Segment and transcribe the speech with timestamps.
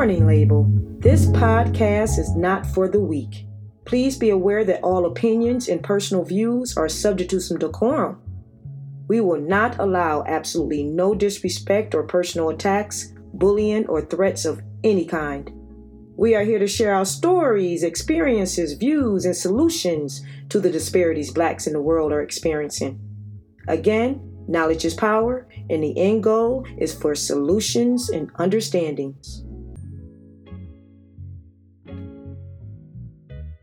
[0.00, 0.64] Warning label
[1.00, 3.46] This podcast is not for the weak.
[3.84, 8.18] Please be aware that all opinions and personal views are subject to some decorum.
[9.08, 15.04] We will not allow absolutely no disrespect or personal attacks, bullying, or threats of any
[15.04, 15.52] kind.
[16.16, 21.66] We are here to share our stories, experiences, views, and solutions to the disparities blacks
[21.66, 22.98] in the world are experiencing.
[23.68, 29.44] Again, knowledge is power, and the end goal is for solutions and understandings.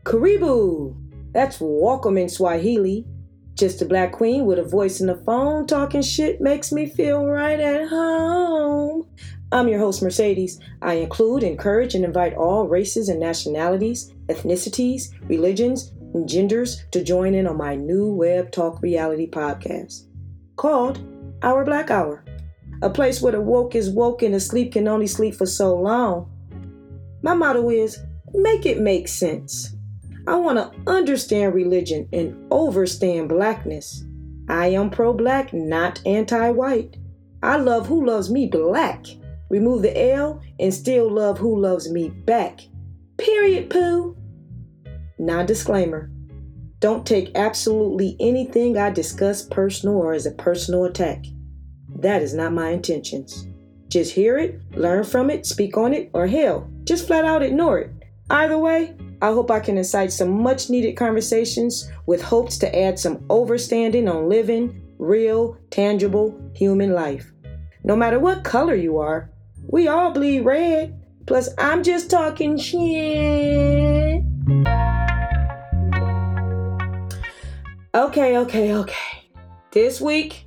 [0.08, 0.96] Karibu!
[1.34, 3.04] That's welcome in Swahili.
[3.52, 7.26] Just a black queen with a voice in the phone talking shit makes me feel
[7.26, 9.06] right at home.
[9.52, 10.60] I'm your host, Mercedes.
[10.80, 17.34] I include, encourage, and invite all races and nationalities, ethnicities, religions, and genders to join
[17.34, 20.06] in on my new web talk reality podcast
[20.56, 21.06] called
[21.42, 22.24] Our Black Hour,
[22.80, 25.78] a place where the woke is woke and the sleep can only sleep for so
[25.78, 26.30] long.
[27.20, 27.98] My motto is
[28.32, 29.74] make it make sense.
[30.28, 34.04] I want to understand religion and overstand blackness.
[34.46, 36.98] I am pro black, not anti white.
[37.42, 39.06] I love who loves me black.
[39.48, 42.60] Remove the L and still love who loves me back.
[43.16, 44.18] Period, poo.
[45.18, 46.10] Non disclaimer.
[46.78, 51.24] Don't take absolutely anything I discuss personal or as a personal attack.
[52.00, 53.46] That is not my intentions.
[53.88, 57.78] Just hear it, learn from it, speak on it, or hell, just flat out ignore
[57.78, 57.90] it.
[58.28, 62.98] Either way, I hope I can incite some much needed conversations with hopes to add
[62.98, 67.32] some overstanding on living, real, tangible human life.
[67.82, 69.30] No matter what color you are,
[69.66, 71.00] we all bleed red.
[71.26, 74.22] Plus, I'm just talking shit.
[77.94, 79.24] Okay, okay, okay.
[79.72, 80.46] This week,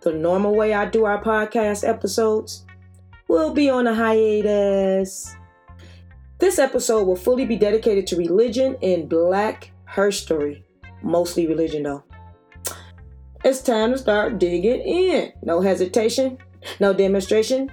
[0.00, 2.64] the normal way I do our podcast episodes
[3.28, 5.36] will be on a hiatus.
[6.42, 10.64] This episode will fully be dedicated to religion and black history.
[11.00, 12.02] Mostly religion, though.
[13.44, 15.32] It's time to start digging in.
[15.44, 16.38] No hesitation,
[16.80, 17.70] no demonstration.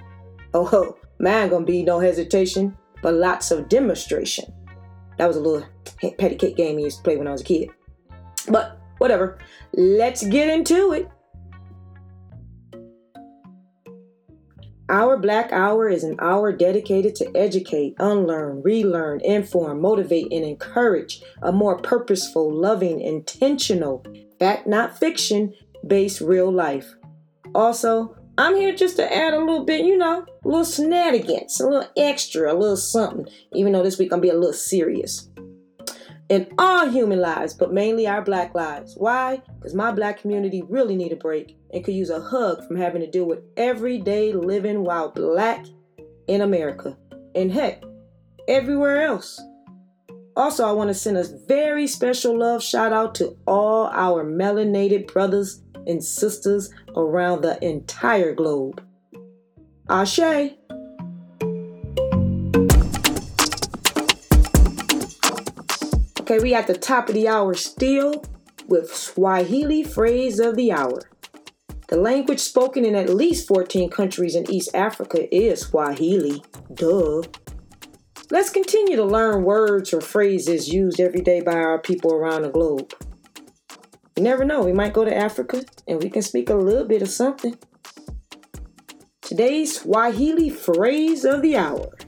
[0.54, 4.44] Oh, ho, mine gonna be no hesitation, but lots of demonstration.
[5.18, 5.66] That was a little
[6.20, 7.70] patty cake game we used to play when I was a kid.
[8.48, 9.38] But whatever.
[9.72, 11.10] Let's get into it.
[14.90, 21.22] Our Black Hour is an hour dedicated to educate, unlearn, relearn, inform, motivate, and encourage
[21.42, 24.04] a more purposeful, loving, intentional,
[24.40, 25.54] fact not fiction
[25.86, 26.92] based real life.
[27.54, 31.68] Also, I'm here just to add a little bit, you know, a little shenanigans, a
[31.68, 35.29] little extra, a little something, even though this week I'm gonna be a little serious
[36.30, 38.94] in all human lives, but mainly our black lives.
[38.96, 39.42] Why?
[39.58, 43.00] Because my black community really need a break and could use a hug from having
[43.02, 45.66] to deal with everyday living while black
[46.28, 46.96] in America.
[47.34, 47.82] And heck,
[48.46, 49.40] everywhere else.
[50.36, 55.12] Also, I want to send a very special love shout out to all our melanated
[55.12, 58.80] brothers and sisters around the entire globe.
[59.88, 60.20] Ashe.
[66.30, 68.22] Okay, we at the top of the hour still
[68.68, 71.00] with Swahili phrase of the hour.
[71.88, 76.40] The language spoken in at least 14 countries in East Africa is Swahili.
[76.72, 77.22] Duh.
[78.30, 82.50] Let's continue to learn words or phrases used every day by our people around the
[82.50, 82.94] globe.
[84.16, 87.02] You never know, we might go to Africa and we can speak a little bit
[87.02, 87.58] of something.
[89.20, 91.98] Today's Swahili phrase of the hour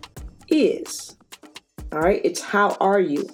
[0.47, 1.17] is,
[1.91, 3.29] all right, it's how are you?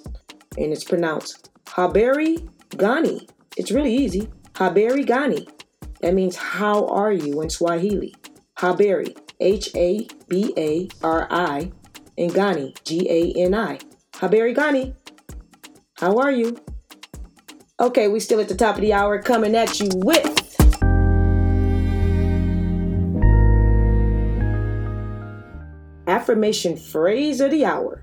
[0.59, 3.27] And it's pronounced Habari Gani.
[3.57, 4.29] It's really easy.
[4.55, 5.47] Habari Gani.
[6.01, 8.15] That means how are you in Swahili.
[8.59, 11.71] Habari, H A B A R I,
[12.17, 13.79] and Gani, G A N I.
[14.15, 14.95] Habari Gani.
[15.95, 16.59] How are you?
[17.81, 20.35] Okay, we still at the top of the hour coming at you with
[26.09, 28.03] affirmation phrase of the hour.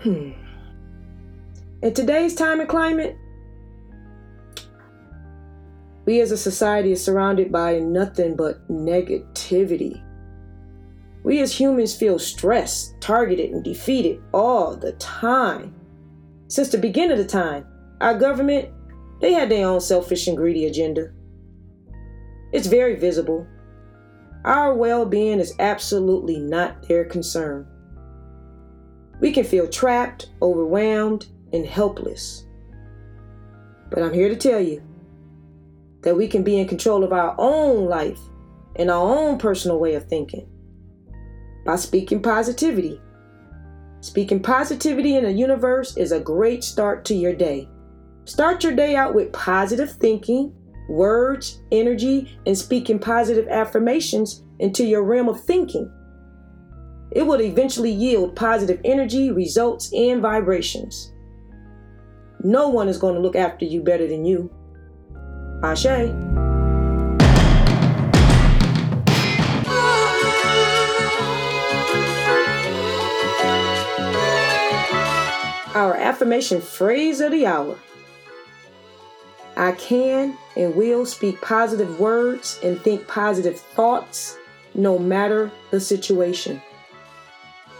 [0.00, 0.39] Hmm.
[1.82, 3.16] In today's time and climate,
[6.04, 10.02] we as a society are surrounded by nothing but negativity.
[11.24, 15.74] We as humans feel stressed, targeted, and defeated all the time.
[16.48, 17.64] Since the beginning of the time,
[18.02, 18.68] our government,
[19.22, 21.12] they had their own selfish and greedy agenda.
[22.52, 23.46] It's very visible.
[24.44, 27.66] Our well being is absolutely not their concern.
[29.20, 32.46] We can feel trapped, overwhelmed, and helpless.
[33.90, 34.82] But I'm here to tell you
[36.02, 38.20] that we can be in control of our own life
[38.76, 40.48] and our own personal way of thinking.
[41.64, 43.00] by speaking positivity.
[44.00, 47.68] Speaking positivity in the universe is a great start to your day.
[48.24, 50.54] Start your day out with positive thinking,
[50.88, 55.90] words, energy, and speaking positive affirmations into your realm of thinking.
[57.12, 61.12] It will eventually yield positive energy, results, and vibrations.
[62.42, 64.50] No one is going to look after you better than you.
[65.62, 65.86] Ashe.
[75.74, 77.78] Our affirmation phrase of the hour
[79.56, 84.38] I can and will speak positive words and think positive thoughts
[84.74, 86.62] no matter the situation.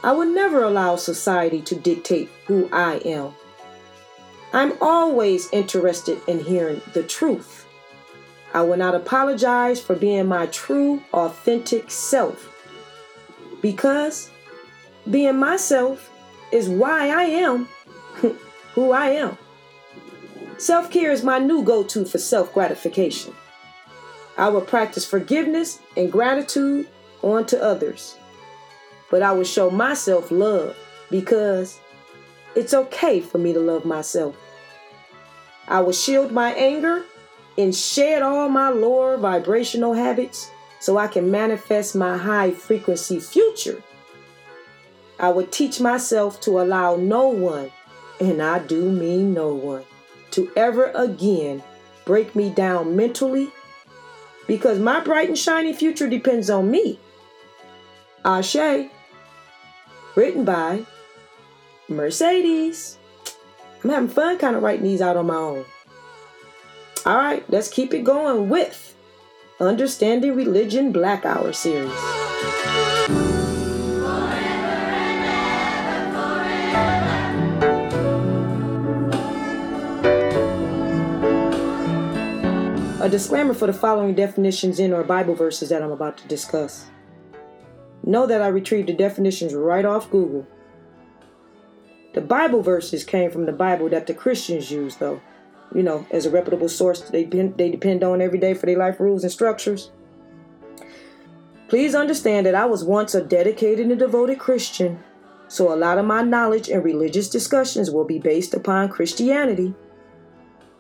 [0.05, 3.35] I will never allow society to dictate who I am.
[4.53, 7.67] I'm always interested in hearing the truth.
[8.53, 12.49] I will not apologize for being my true, authentic self.
[13.63, 14.31] Because
[15.09, 16.11] being myself
[16.51, 17.69] is why I am
[18.75, 19.39] who I am.
[20.59, 23.33] Self care is my new go to for self gratification.
[24.37, 26.89] I will practice forgiveness and gratitude
[27.23, 28.17] onto others.
[29.11, 30.77] But I will show myself love
[31.11, 31.81] because
[32.55, 34.37] it's okay for me to love myself.
[35.69, 37.05] I will shield my anger
[37.57, 40.51] and shed all my lower vibrational habits
[40.81, 43.83] so I can manifest my high frequency future.
[45.19, 47.71] I will teach myself to allow no one
[48.21, 49.85] and I do mean no one,
[50.33, 51.63] to ever again
[52.05, 53.51] break me down mentally
[54.47, 56.99] because my bright and shiny future depends on me.
[58.25, 58.91] Ashe,
[60.15, 60.85] written by
[61.91, 62.97] Mercedes.
[63.83, 65.65] I'm having fun kind of writing these out on my own.
[67.05, 68.95] All right, let's keep it going with
[69.59, 71.91] Understanding Religion Black Hour series.
[83.01, 86.87] A disclaimer for the following definitions in or Bible verses that I'm about to discuss.
[88.05, 90.47] Know that I retrieved the definitions right off Google.
[92.13, 95.21] The Bible verses came from the Bible that the Christians use, though.
[95.73, 98.99] You know, as a reputable source they, they depend on every day for their life
[98.99, 99.93] rules and structures.
[101.69, 104.99] Please understand that I was once a dedicated and devoted Christian,
[105.47, 109.73] so a lot of my knowledge and religious discussions will be based upon Christianity.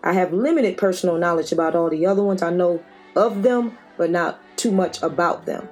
[0.03, 2.43] I have limited personal knowledge about all the other ones.
[2.43, 2.83] I know
[3.15, 5.69] of them, but not too much about them.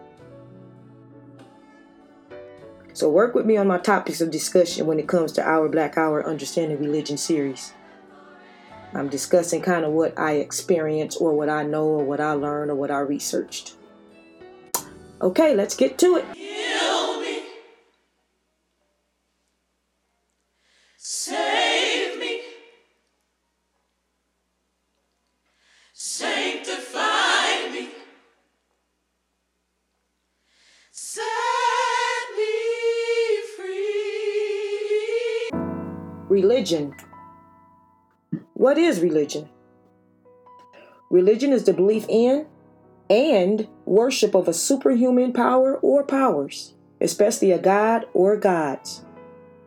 [2.99, 5.97] So work with me on my topics of discussion when it comes to our Black
[5.97, 7.73] Hour Understanding Religion series.
[8.93, 12.73] I'm discussing kind of what I experienced or what I know or what I learned
[12.73, 13.77] or what I researched.
[15.23, 16.25] Okay, let's get to it.
[36.59, 36.93] Religion.
[38.55, 39.49] What is religion?
[41.09, 42.47] Religion is the belief in
[43.09, 49.05] and worship of a superhuman power or powers, especially a god or gods,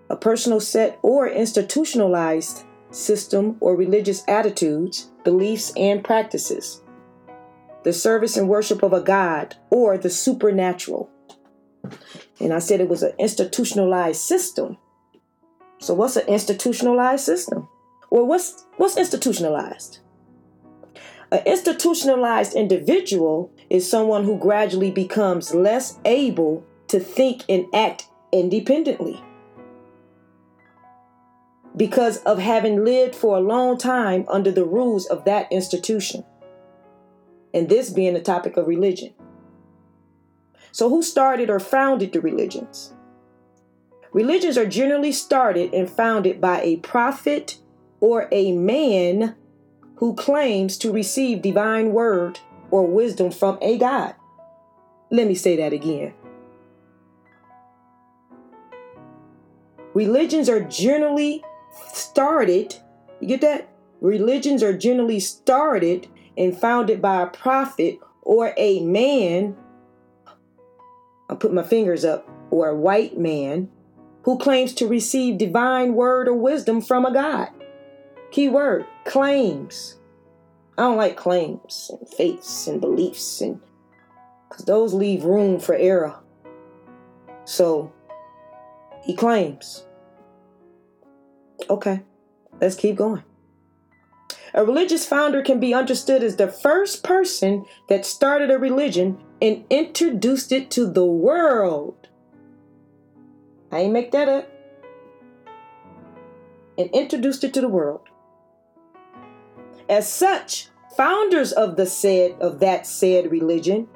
[0.09, 6.81] a personal set or institutionalized system or religious attitudes, beliefs, and practices,
[7.85, 11.09] the service and worship of a god or the supernatural.
[12.41, 14.77] And I said it was an institutionalized system
[15.81, 17.67] so what's an institutionalized system?
[18.11, 19.99] Well, what's what's institutionalized?
[21.31, 29.19] An institutionalized individual is someone who gradually becomes less able to think and act independently
[31.75, 36.23] because of having lived for a long time under the rules of that institution.
[37.55, 39.13] And this being the topic of religion.
[40.71, 42.93] So, who started or founded the religions?
[44.13, 47.59] Religions are generally started and founded by a prophet
[48.01, 49.35] or a man
[49.95, 52.39] who claims to receive divine word
[52.71, 54.15] or wisdom from a God.
[55.11, 56.13] Let me say that again.
[59.93, 61.43] Religions are generally
[61.93, 62.75] started,
[63.19, 63.69] you get that?
[64.01, 69.55] Religions are generally started and founded by a prophet or a man.
[71.29, 73.69] I'll put my fingers up, or a white man
[74.23, 77.49] who claims to receive divine word or wisdom from a God.
[78.31, 79.97] Key word claims.
[80.77, 83.59] I don't like claims and faiths and beliefs and
[84.47, 86.15] because those leave room for error.
[87.45, 87.91] So
[89.03, 89.85] he claims.
[91.69, 92.01] Okay,
[92.59, 93.23] let's keep going.
[94.53, 99.63] A religious founder can be understood as the first person that started a religion and
[99.69, 102.00] introduced it to the world.
[103.71, 104.49] I ain't make that up.
[106.77, 108.01] And introduced it to the world.
[109.89, 113.87] As such, founders of the said of that said religion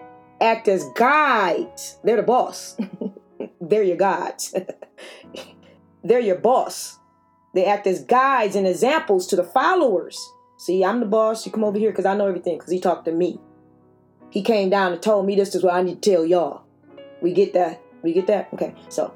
[0.42, 1.98] act as guides.
[2.04, 2.78] They're the boss.
[3.62, 4.54] They're your gods.
[6.04, 7.00] They're your boss.
[7.54, 10.20] They act as guides and examples to the followers.
[10.58, 11.46] See, I'm the boss.
[11.46, 13.40] You come over here because I know everything because he talked to me.
[14.30, 16.64] He came down and told me this is what I need to tell y'all.
[17.22, 17.82] We get that?
[18.04, 18.50] We get that?
[18.54, 19.14] Okay, so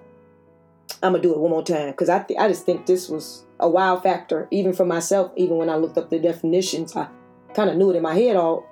[1.01, 3.46] I'm gonna do it one more time because I th- I just think this was
[3.60, 5.31] a wow factor, even for myself.
[5.36, 7.08] Even when I looked up the definitions, I
[7.53, 8.65] kind of knew it in my head all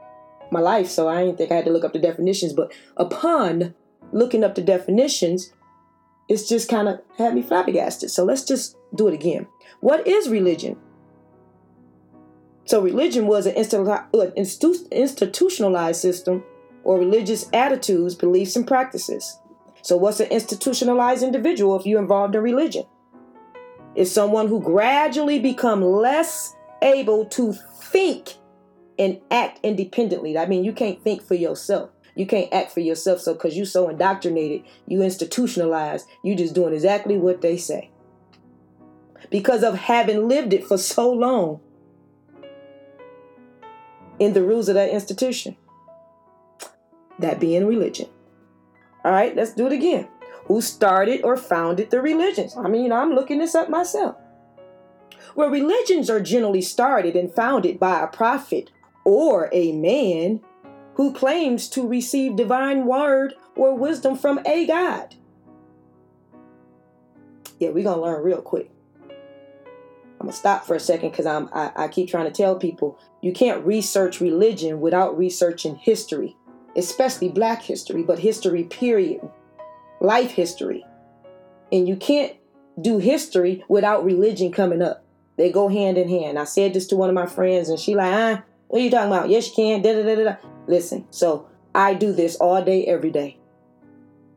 [0.51, 2.53] my life, so I didn't think I had to look up the definitions.
[2.53, 3.73] But upon
[4.11, 5.51] looking up the definitions,
[6.29, 8.11] it's just kind of had me flabbergasted.
[8.11, 9.47] So let's just do it again.
[9.79, 10.77] What is religion?
[12.65, 16.43] So religion was an institutionalized system
[16.83, 19.39] or religious attitudes, beliefs, and practices.
[19.87, 22.83] So what's an institutionalized individual if you're involved in religion?
[23.95, 28.33] It's someone who gradually become less able to think
[28.99, 30.37] and act independently.
[30.37, 31.89] I mean, you can't think for yourself.
[32.15, 33.21] You can't act for yourself.
[33.21, 37.89] So, because you're so indoctrinated, you institutionalized, you just doing exactly what they say.
[39.29, 41.61] Because of having lived it for so long
[44.19, 45.55] in the rules of that institution.
[47.19, 48.09] That being religion.
[49.07, 50.05] All right, let's do it again.
[50.47, 52.57] Who started or founded the religions?
[52.57, 54.17] I mean, I'm looking this up myself.
[55.33, 58.69] Where religions are generally started and founded by a prophet
[59.05, 60.41] or a man
[60.95, 65.15] who claims to receive divine word or wisdom from a God.
[67.59, 68.69] Yeah, we're gonna learn real quick.
[70.19, 72.99] I'm gonna stop for a second because I'm I, I keep trying to tell people
[73.21, 76.35] you can't research religion without researching history,
[76.77, 79.27] especially black history, but history period,
[79.99, 80.85] life history.
[81.71, 82.33] And you can't
[82.79, 85.03] do history without religion coming up.
[85.37, 86.39] They go hand in hand.
[86.39, 88.91] I said this to one of my friends, and she like, ah, what are you
[88.91, 89.29] talking about?
[89.29, 89.81] Yes, you can.
[89.81, 90.35] Da, da, da, da.
[90.67, 93.37] Listen, so I do this all day, every day.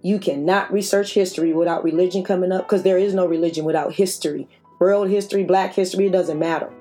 [0.02, 4.48] You cannot research history without religion coming up because there is no religion without history.
[4.78, 6.72] World history, black history, it doesn't matter.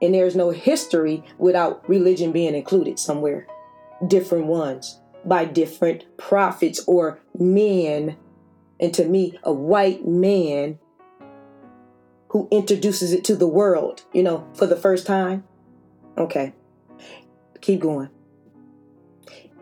[0.00, 3.46] And there's no history without religion being included somewhere.
[4.06, 8.16] Different ones by different prophets or men.
[8.78, 10.78] And to me, a white man
[12.28, 15.44] who introduces it to the world, you know, for the first time.
[16.16, 16.54] Okay,
[17.60, 18.08] keep going.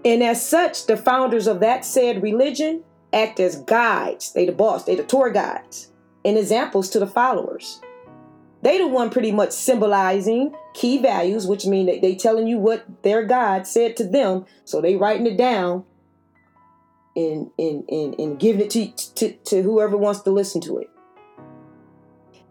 [0.04, 4.32] And as such, the founders of that said religion act as guides.
[4.32, 5.90] They the boss, they the tour guides
[6.24, 7.80] and examples to the followers.
[8.62, 12.84] They the one pretty much symbolizing key values, which mean that they telling you what
[13.02, 14.46] their God said to them.
[14.64, 15.84] So they writing it down
[17.14, 20.90] and and and, and giving it to, to, to whoever wants to listen to it.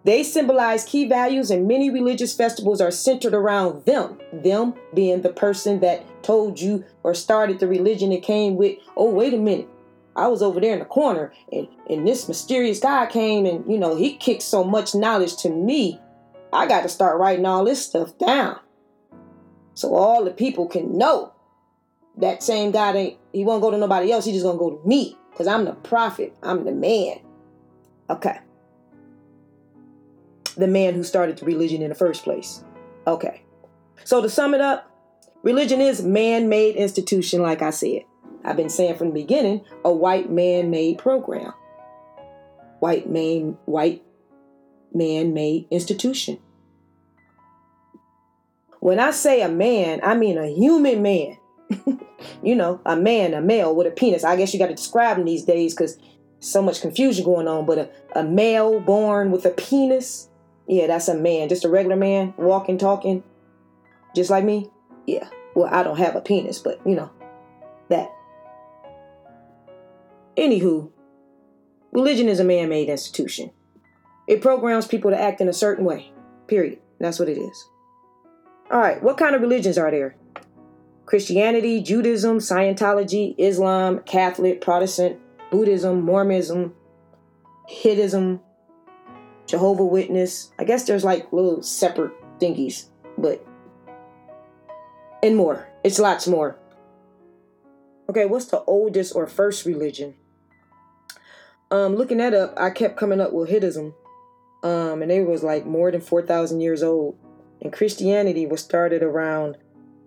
[0.03, 4.17] They symbolize key values, and many religious festivals are centered around them.
[4.31, 9.09] Them being the person that told you or started the religion that came with, oh,
[9.09, 9.67] wait a minute.
[10.17, 13.77] I was over there in the corner, and, and this mysterious guy came, and you
[13.77, 15.99] know, he kicked so much knowledge to me.
[16.51, 18.59] I got to start writing all this stuff down.
[19.73, 21.33] So all the people can know
[22.17, 24.25] that same God ain't, he won't go to nobody else.
[24.25, 27.19] He just gonna go to me because I'm the prophet, I'm the man.
[28.09, 28.39] Okay
[30.57, 32.63] the man who started the religion in the first place.
[33.05, 33.43] Okay.
[34.03, 34.91] So to sum it up,
[35.43, 38.01] religion is man-made institution like I said.
[38.47, 41.53] I've been saying from the beginning, a white man-made program.
[42.79, 44.03] White man white
[44.93, 46.39] man-made institution.
[48.79, 51.37] When I say a man, I mean a human man.
[52.43, 54.23] you know, a man, a male with a penis.
[54.23, 55.97] I guess you got to describe them these days because
[56.39, 57.65] so much confusion going on.
[57.65, 57.89] But a,
[58.19, 60.29] a male born with a penis
[60.67, 63.23] yeah, that's a man, just a regular man, walking, talking,
[64.13, 64.69] just like me.
[65.05, 65.29] Yeah.
[65.55, 67.09] Well, I don't have a penis, but you know,
[67.89, 68.13] that.
[70.37, 70.91] Anywho,
[71.91, 73.51] religion is a man made institution.
[74.27, 76.11] It programs people to act in a certain way.
[76.47, 76.79] Period.
[76.99, 77.69] That's what it is.
[78.69, 80.17] All right, what kind of religions are there?
[81.05, 86.75] Christianity, Judaism, Scientology, Islam, Catholic, Protestant, Buddhism, Mormonism,
[87.67, 88.41] Hinduism,
[89.45, 90.51] Jehovah Witness.
[90.59, 93.45] I guess there's like little separate thingies, but
[95.23, 95.69] and more.
[95.83, 96.59] It's lots more.
[98.09, 100.15] Okay, what's the oldest or first religion?
[101.69, 103.93] Um, looking that up, I kept coming up with Hittism.
[104.63, 107.17] Um, and they was like more than 4,000 years old.
[107.61, 109.57] And Christianity was started around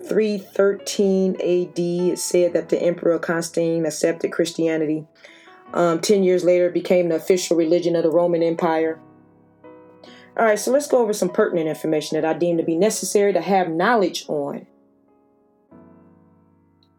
[0.07, 1.79] 313 AD.
[1.79, 5.07] It said that the Emperor Constantine accepted Christianity.
[5.73, 8.99] Um, 10 years later, it became the official religion of the Roman Empire.
[10.37, 13.33] All right, so let's go over some pertinent information that I deem to be necessary
[13.33, 14.67] to have knowledge on.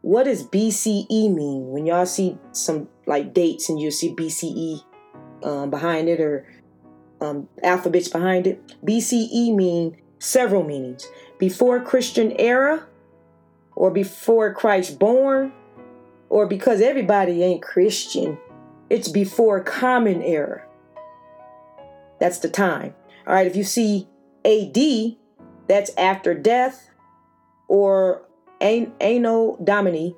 [0.01, 1.69] What does BCE mean?
[1.69, 4.83] When y'all see some like dates and you see BCE
[5.43, 6.47] um, behind it or
[7.19, 11.07] um, alphabets behind it, BCE mean several meanings.
[11.37, 12.87] Before Christian era,
[13.75, 15.51] or before Christ born,
[16.29, 18.37] or because everybody ain't Christian,
[18.89, 20.63] it's before common era.
[22.19, 22.93] That's the time.
[23.25, 24.07] All right, if you see
[24.45, 24.77] AD,
[25.67, 26.89] that's after death
[27.67, 28.23] or
[28.61, 30.15] Anno Domini,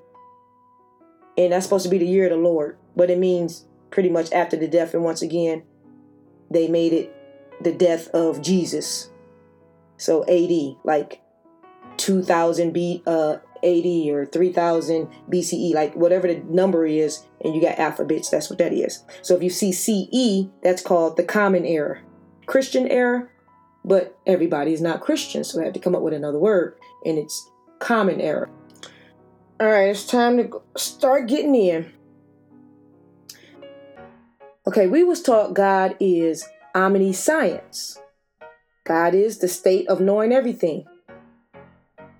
[1.37, 4.31] and that's supposed to be the year of the Lord, but it means pretty much
[4.31, 4.93] after the death.
[4.93, 5.63] And once again,
[6.51, 7.15] they made it
[7.61, 9.09] the death of Jesus.
[9.97, 11.21] So AD, like
[11.97, 17.79] 2000 B, uh, AD or 3000 BCE, like whatever the number is, and you got
[17.79, 19.03] alphabets, that's what that is.
[19.21, 22.01] So if you see CE, that's called the Common Era.
[22.45, 23.29] Christian era,
[23.85, 27.17] but everybody is not Christian, so I have to come up with another word, and
[27.17, 27.49] it's
[27.83, 28.49] Common error.
[29.59, 31.91] All right, it's time to start getting in.
[34.65, 37.99] Okay, we was taught God is omniscience.
[38.85, 40.85] God is the state of knowing everything.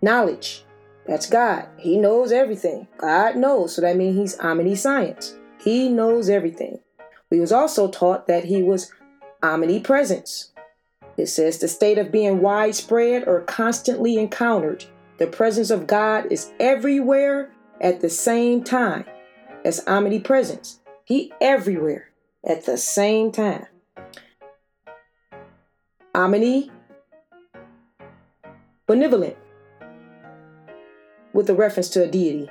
[0.01, 0.65] Knowledge.
[1.07, 1.69] That's God.
[1.77, 2.89] He knows everything.
[2.97, 3.73] God knows.
[3.73, 5.33] So that means he's omniscience.
[5.63, 6.79] He knows everything.
[7.31, 8.91] We was also taught that he was
[9.41, 10.51] omnipresence.
[11.15, 14.87] It says the state of being widespread or constantly encountered.
[15.17, 19.05] The presence of God is everywhere at the same time.
[19.63, 20.79] That's omnipresence.
[21.05, 22.09] He everywhere
[22.45, 23.67] at the same time.
[26.15, 26.71] Omni
[28.87, 29.37] benevolent
[31.33, 32.49] with a reference to a deity.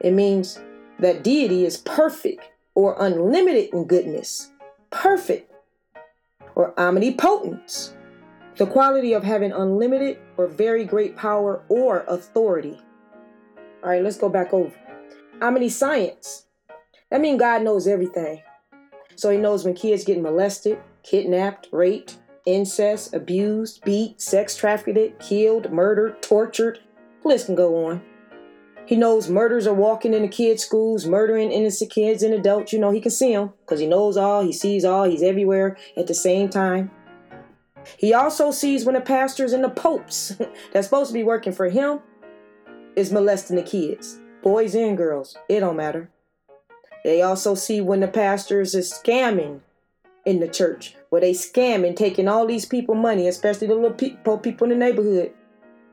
[0.00, 0.60] It means
[0.98, 2.42] that deity is perfect
[2.74, 4.50] or unlimited in goodness.
[4.90, 5.52] Perfect
[6.54, 7.94] or omnipotence.
[8.56, 12.78] The quality of having unlimited or very great power or authority.
[13.84, 14.74] All right, let's go back over.
[15.42, 16.46] Omniscience.
[17.10, 18.42] That means God knows everything.
[19.14, 22.16] So he knows when kids get molested, kidnapped, raped,
[22.46, 26.78] incest, abused, beat, sex trafficked, killed, murdered, tortured.
[27.22, 28.02] The list can go on.
[28.86, 32.72] He knows murders are walking into kids' schools, murdering innocent kids and adults.
[32.72, 35.76] You know, he can see them because he knows all, he sees all, he's everywhere
[35.96, 36.90] at the same time.
[37.96, 40.34] He also sees when the pastors and the popes
[40.72, 42.00] that's supposed to be working for him
[42.94, 45.36] is molesting the kids, boys and girls.
[45.48, 46.10] It don't matter.
[47.04, 49.60] They also see when the pastors is scamming
[50.24, 54.38] in the church, where they scamming, taking all these people money, especially the little people,
[54.38, 55.32] people in the neighborhood,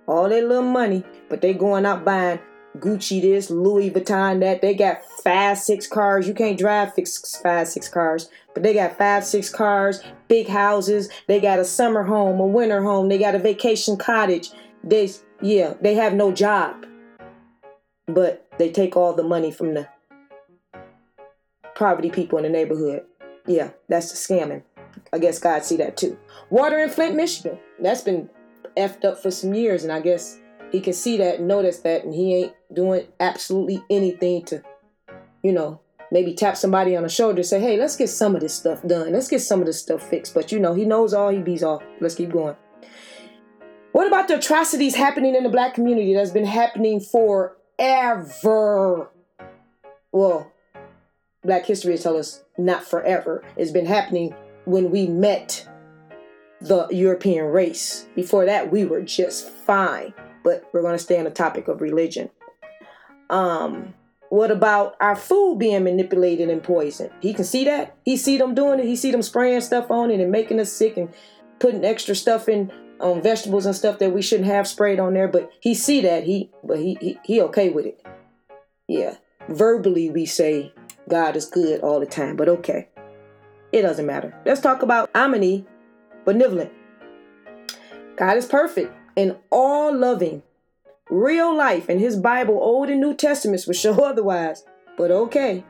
[0.07, 2.39] all their little money, but they going out buying
[2.77, 4.61] Gucci this, Louis Vuitton that.
[4.61, 6.27] They got five, six cars.
[6.27, 6.93] You can't drive
[7.41, 11.09] five, six cars, but they got five, six cars, big houses.
[11.27, 13.09] They got a summer home, a winter home.
[13.09, 14.51] They got a vacation cottage.
[14.83, 16.85] They, yeah, they have no job,
[18.07, 19.87] but they take all the money from the
[21.75, 23.03] poverty people in the neighborhood.
[23.45, 24.63] Yeah, that's the scamming.
[25.11, 26.17] I guess God see that too.
[26.49, 27.59] Water in Flint, Michigan.
[27.79, 28.29] That's been
[28.75, 30.39] effed up for some years, and I guess
[30.71, 34.63] he can see that notice that, and he ain't doing absolutely anything to,
[35.43, 35.79] you know,
[36.11, 39.11] maybe tap somebody on the shoulder say, hey, let's get some of this stuff done.
[39.11, 40.33] Let's get some of this stuff fixed.
[40.33, 41.81] But you know, he knows all, he bees all.
[41.99, 42.55] Let's keep going.
[43.91, 47.49] What about the atrocities happening in the black community that's been happening forever?
[50.11, 50.53] Well,
[51.43, 53.43] Black history tells us not forever.
[53.57, 54.33] It's been happening
[54.63, 55.67] when we met
[56.61, 58.07] the European race.
[58.15, 60.13] Before that, we were just fine.
[60.43, 62.29] But we're going to stay on the topic of religion.
[63.33, 63.95] Um,
[64.29, 67.09] what about our food being manipulated and poisoned?
[67.19, 67.97] He can see that.
[68.05, 68.85] He see them doing it.
[68.85, 71.11] He see them spraying stuff on it and making us sick and
[71.59, 75.15] putting extra stuff in on um, vegetables and stuff that we shouldn't have sprayed on
[75.15, 75.27] there.
[75.27, 76.23] But he see that.
[76.23, 78.05] He but he he, he okay with it.
[78.87, 79.17] Yeah.
[79.49, 80.71] Verbally we say
[81.09, 82.87] God is good all the time, but okay.
[83.71, 84.39] It doesn't matter.
[84.45, 85.65] Let's talk about Omni,
[86.23, 86.71] benevolent.
[88.15, 90.43] God is perfect and all loving.
[91.13, 94.63] Real life and his Bible, Old and New Testaments will show otherwise.
[94.97, 95.63] But okay.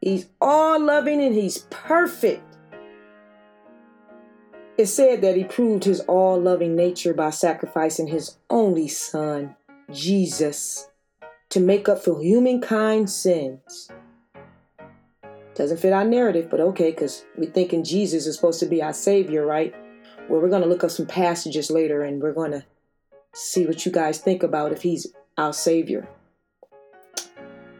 [0.00, 2.42] He's all loving and he's perfect.
[4.76, 9.54] It said that he proved his all loving nature by sacrificing his only son,
[9.92, 10.88] Jesus,
[11.50, 13.88] to make up for humankind's sins.
[15.54, 18.92] Doesn't fit our narrative, but okay, because we're thinking Jesus is supposed to be our
[18.92, 19.72] Savior, right?
[20.28, 22.64] Well, we're going to look up some passages later and we're going to
[23.34, 26.08] see what you guys think about if He's our Savior.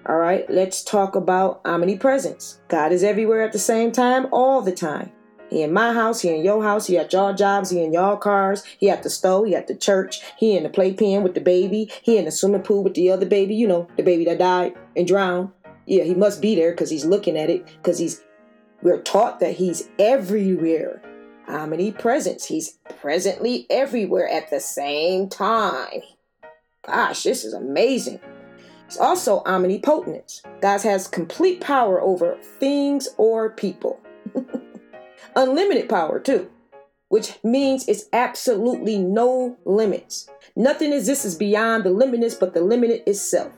[0.07, 2.61] All right, let's talk about omnipresence.
[2.69, 5.12] God is everywhere at the same time, all the time.
[5.49, 8.19] He in my house, he in your house, he at your jobs, he in your
[8.19, 11.40] cars, he at the store, he at the church, he in the playpen with the
[11.40, 14.38] baby, he in the swimming pool with the other baby, you know, the baby that
[14.38, 15.51] died and drowned.
[15.87, 18.25] Yeah, he must be there because he's looking at it, because he's
[18.83, 21.01] we're taught that he's everywhere.
[21.46, 22.46] Um, Omnipresence.
[22.46, 26.02] He's presently everywhere at the same time.
[26.87, 28.20] Gosh, this is amazing.
[28.87, 30.42] It's also omnipotence.
[30.61, 34.00] God has complete power over things or people.
[35.37, 36.50] Unlimited power, too,
[37.09, 40.28] which means it's absolutely no limits.
[40.54, 43.52] Nothing exists is beyond the limitless but the limited itself.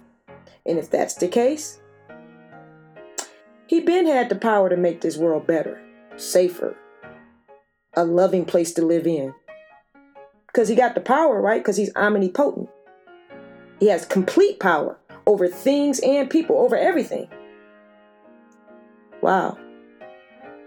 [0.64, 1.81] And if that's the case,
[3.66, 5.81] he been had the power to make this world better,
[6.16, 6.77] safer,
[7.97, 9.35] a loving place to live in.
[10.47, 11.61] Because he got the power, right?
[11.61, 12.69] Because he's omnipotent.
[13.81, 17.29] He has complete power over things and people, over everything.
[19.23, 19.59] Wow.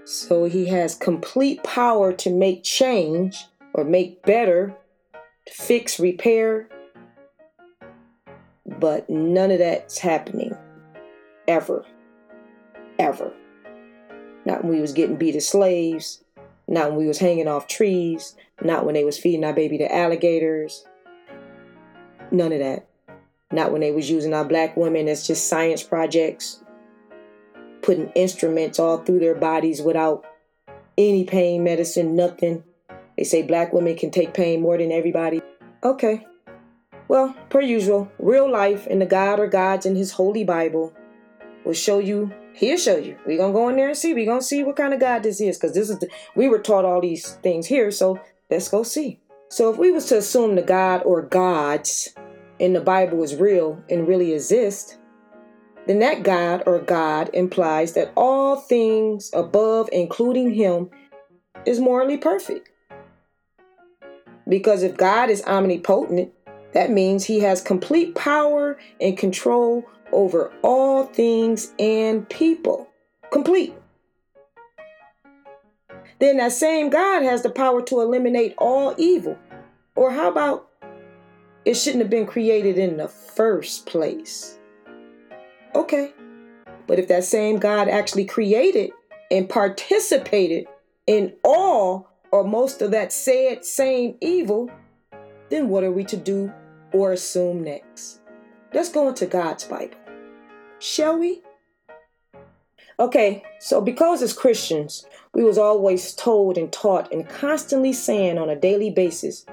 [0.06, 4.76] So he has complete power to make change or make better,
[5.48, 6.68] to fix, repair.
[8.66, 10.56] But none of that's happening
[11.48, 11.86] ever.
[12.98, 13.34] Ever.
[14.46, 16.24] Not when we was getting beat as slaves,
[16.70, 19.94] not when we was hanging off trees, not when they was feeding our baby to
[19.94, 20.86] alligators.
[22.32, 22.88] None of that.
[23.52, 26.64] Not when they was using our black women as just science projects,
[27.82, 30.26] putting instruments all through their bodies without
[30.96, 32.64] any pain medicine, nothing.
[33.18, 35.42] They say black women can take pain more than everybody.
[35.84, 36.28] Okay.
[37.08, 40.94] Well, per usual, real life and the God or gods in his holy Bible
[41.66, 43.18] will show you he'll show you.
[43.26, 44.14] We're gonna go in there and see.
[44.14, 45.58] We're gonna see what kind of God this is.
[45.58, 48.20] Because this is the we were taught all these things here, so
[48.50, 49.20] let's go see.
[49.50, 52.14] So if we was to assume the God or gods
[52.60, 54.98] in the Bible is real and really exist,
[55.88, 60.90] then that God or God implies that all things above, including Him,
[61.66, 62.70] is morally perfect.
[64.48, 66.32] Because if God is omnipotent,
[66.74, 72.90] that means He has complete power and control over all things and people.
[73.32, 73.74] Complete.
[76.20, 79.38] Then that same God has the power to eliminate all evil.
[79.96, 80.70] Or how about
[81.66, 84.58] it shouldn't have been created in the first place.
[85.76, 86.14] Okay.
[86.88, 88.92] But if that same God actually created
[89.30, 90.66] and participated
[91.06, 94.72] in all or most of that said same evil,
[95.50, 96.52] then what are we to do
[96.92, 98.22] or assume next?
[98.74, 99.99] Let's go into God's Bible.
[100.80, 101.42] Shall we?
[103.00, 108.50] Okay, so because as Christians, we was always told and taught and constantly saying on
[108.50, 109.46] a daily basis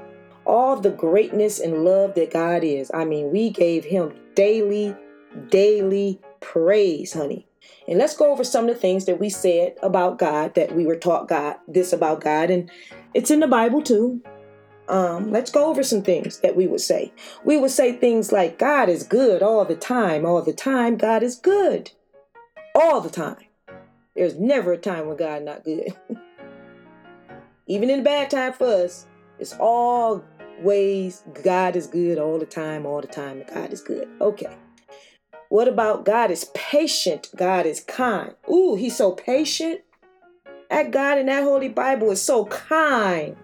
[0.44, 2.90] all the greatness and love that God is.
[2.94, 4.96] I mean, we gave him daily,
[5.48, 7.46] daily praise, honey.
[7.88, 10.86] And let's go over some of the things that we said about God that we
[10.86, 12.70] were taught God this about God and
[13.14, 14.20] it's in the Bible too.
[14.88, 17.12] Um, let's go over some things that we would say.
[17.44, 20.96] We would say things like God is good all the time, all the time.
[20.96, 21.90] God is good
[22.74, 23.36] all the time.
[24.14, 25.94] There's never a time when God not good.
[27.66, 29.06] Even in a bad time for us,
[29.38, 33.42] it's always God is good all the time, all the time.
[33.52, 34.08] God is good.
[34.20, 34.56] Okay.
[35.48, 37.28] What about God is patient?
[37.36, 38.34] God is kind.
[38.50, 39.82] Ooh, he's so patient.
[40.70, 43.36] That God in that Holy Bible is so kind.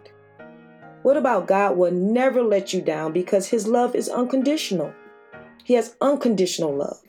[1.03, 4.93] What about God will never let you down because his love is unconditional?
[5.65, 7.01] He has unconditional love.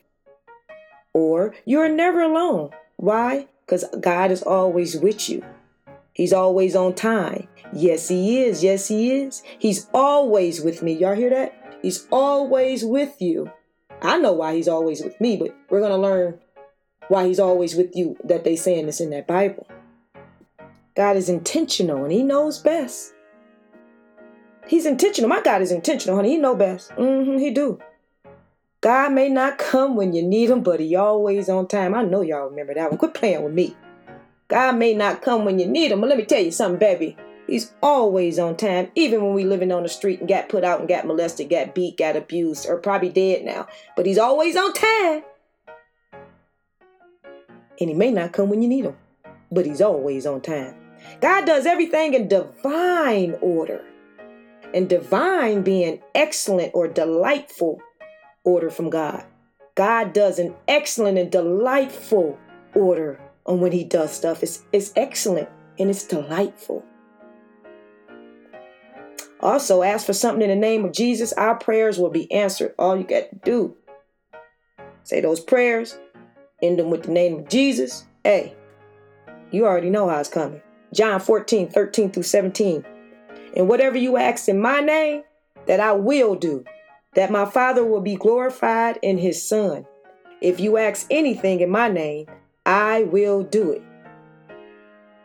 [1.13, 2.71] Or you're never alone.
[2.97, 3.47] Why?
[3.65, 5.43] Because God is always with you.
[6.13, 7.47] He's always on time.
[7.71, 8.63] Yes, He is.
[8.63, 9.43] Yes, He is.
[9.59, 10.93] He's always with me.
[10.93, 11.79] Y'all hear that?
[11.81, 13.51] He's always with you.
[14.01, 16.39] I know why He's always with me, but we're going to learn
[17.07, 19.67] why He's always with you that they saying this in that Bible.
[20.95, 23.12] God is intentional and He knows best.
[24.67, 25.29] He's intentional.
[25.29, 26.31] My God is intentional, honey.
[26.31, 26.91] He know best.
[26.91, 27.79] Mm-hmm, he do.
[28.81, 31.95] God may not come when you need him, but he always on time.
[31.95, 32.97] I know y'all remember that one.
[32.97, 33.75] Quit playing with me.
[34.49, 37.17] God may not come when you need him, but let me tell you something, baby.
[37.47, 40.79] He's always on time, even when we living on the street and got put out
[40.79, 43.67] and got molested, got beat, got abused, or probably dead now.
[43.95, 45.23] But he's always on time.
[47.79, 48.95] And he may not come when you need him,
[49.51, 50.75] but he's always on time.
[51.21, 53.83] God does everything in divine order.
[54.73, 57.81] And divine being excellent or delightful
[58.43, 59.23] order from God.
[59.75, 62.37] God does an excellent and delightful
[62.73, 64.43] order on when he does stuff.
[64.43, 66.83] It's, it's excellent and it's delightful.
[69.39, 71.33] Also, ask for something in the name of Jesus.
[71.33, 72.73] Our prayers will be answered.
[72.79, 73.75] All you got to do,
[75.03, 75.99] say those prayers,
[76.61, 78.05] end them with the name of Jesus.
[78.23, 78.55] Hey,
[79.51, 80.61] you already know how it's coming.
[80.93, 82.85] John 14, 13 through 17.
[83.55, 85.23] And whatever you ask in my name,
[85.65, 86.65] that I will do,
[87.15, 89.85] that my Father will be glorified in his Son.
[90.41, 92.27] If you ask anything in my name,
[92.65, 93.81] I will do it.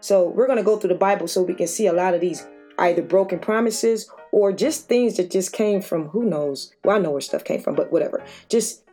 [0.00, 2.20] So we're going to go through the Bible so we can see a lot of
[2.20, 2.46] these
[2.78, 6.72] either broken promises or just things that just came from who knows.
[6.84, 8.22] Well, I know where stuff came from, but whatever.
[8.48, 8.84] Just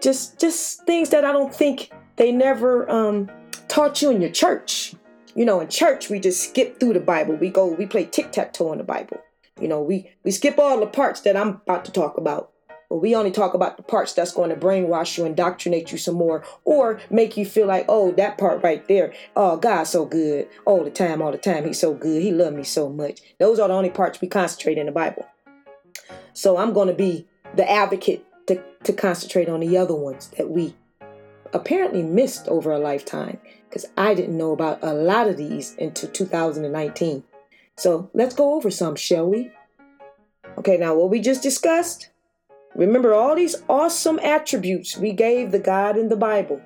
[0.00, 3.30] just just things that I don't think they never um
[3.68, 4.94] taught you in your church.
[5.38, 7.36] You know, in church we just skip through the Bible.
[7.36, 9.20] We go we play tic-tac-toe in the Bible.
[9.60, 12.50] You know, we we skip all the parts that I'm about to talk about.
[12.88, 16.16] But we only talk about the parts that's going to brainwash you, indoctrinate you some
[16.16, 20.48] more, or make you feel like, oh, that part right there, oh, God's so good
[20.64, 21.66] all the time, all the time.
[21.66, 22.20] He's so good.
[22.20, 23.20] He loved me so much.
[23.38, 25.24] Those are the only parts we concentrate in the Bible.
[26.32, 30.50] So I'm going to be the advocate to, to concentrate on the other ones that
[30.50, 30.74] we
[31.52, 36.10] apparently missed over a lifetime because I didn't know about a lot of these until
[36.10, 37.24] 2019.
[37.76, 39.50] So let's go over some, shall we?
[40.56, 42.10] Okay, now what we just discussed
[42.78, 46.60] Remember all these awesome attributes we gave the God in the Bible.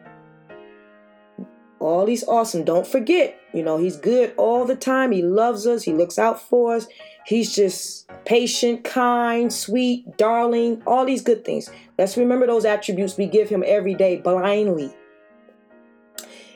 [1.79, 2.65] All these awesome.
[2.65, 5.11] Don't forget, you know, He's good all the time.
[5.13, 5.85] He loves us.
[5.85, 6.87] He looks out for us.
[7.25, 11.71] He's just patient, kind, sweet, darling, all these good things.
[11.99, 14.93] Let's remember those attributes we give Him every day blindly.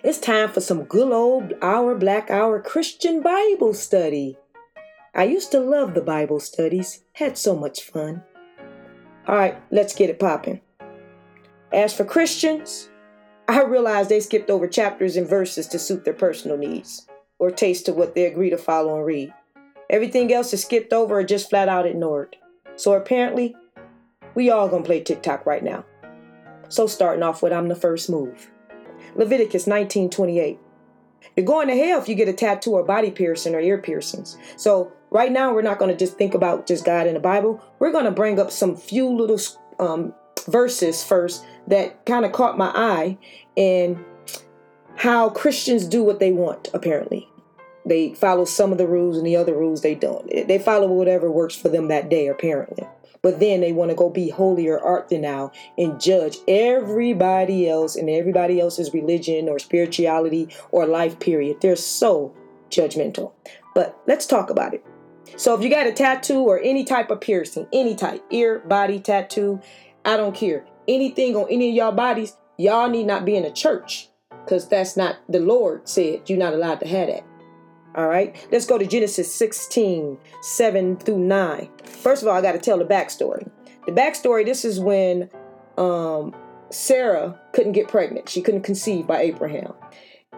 [0.02, 4.36] It's time for some good old Our Black Hour Christian Bible study.
[5.14, 8.22] I used to love the Bible studies, had so much fun.
[9.26, 10.60] All right, let's get it popping.
[11.72, 12.88] As for Christians,
[13.48, 17.06] I realize they skipped over chapters and verses to suit their personal needs
[17.38, 19.32] or taste to what they agree to follow and read.
[19.88, 22.36] Everything else is skipped over or just flat out ignored.
[22.76, 23.56] So apparently,
[24.34, 25.84] we all gonna play TikTok right now.
[26.68, 28.50] So starting off with I'm the first move.
[29.14, 30.58] Leviticus 19:28.
[31.36, 34.38] You're going to hell if you get a tattoo or body piercing or ear piercings.
[34.56, 37.62] So right now we're not to just think about just God in the Bible.
[37.78, 39.38] We're to bring up some few little
[39.78, 40.14] um,
[40.46, 43.18] verses first that kind of caught my eye
[43.56, 44.02] and
[44.94, 47.28] how Christians do what they want, apparently.
[47.86, 50.28] They follow some of the rules and the other rules they don't.
[50.28, 52.86] They follow whatever works for them that day, apparently.
[53.22, 57.96] But then they want to go be holier art than now and judge everybody else
[57.96, 61.60] and everybody else's religion or spirituality or life period.
[61.60, 62.34] They're so
[62.70, 63.32] judgmental.
[63.74, 64.84] But let's talk about it.
[65.36, 69.00] So if you got a tattoo or any type of piercing, any type, ear, body,
[69.00, 69.60] tattoo,
[70.04, 70.64] I don't care.
[70.88, 74.08] Anything on any of y'all bodies, y'all need not be in a church
[74.44, 77.24] because that's not the Lord said you're not allowed to have that.
[77.96, 81.68] All right, let's go to Genesis 16, 7 through 9.
[81.82, 83.50] First of all, I got to tell the backstory.
[83.86, 85.30] The backstory this is when
[85.78, 86.34] um,
[86.70, 89.72] Sarah couldn't get pregnant, she couldn't conceive by Abraham.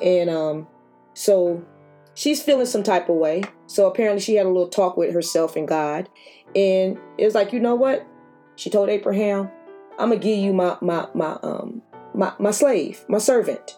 [0.01, 0.69] And um,
[1.15, 1.67] so
[2.15, 3.43] she's feeling some type of way.
[3.67, 6.09] So apparently she had a little talk with herself and God.
[6.55, 8.07] And it was like, you know what?
[8.55, 9.51] She told Abraham,
[9.99, 11.83] I'm gonna give you my my my um
[12.15, 13.77] my, my slave, my servant.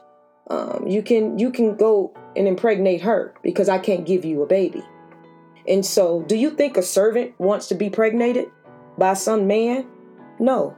[0.51, 4.47] Um, you can you can go and impregnate her because I can't give you a
[4.47, 4.83] baby.
[5.69, 8.47] And so, do you think a servant wants to be impregnated
[8.99, 9.87] by some man?
[10.39, 10.77] No.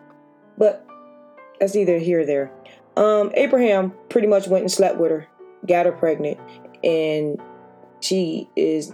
[0.59, 0.87] But
[1.61, 2.53] that's either here or there.
[2.97, 5.29] Um, Abraham pretty much went and slept with her,
[5.67, 6.39] got her pregnant,
[6.85, 7.41] and
[8.01, 8.93] she is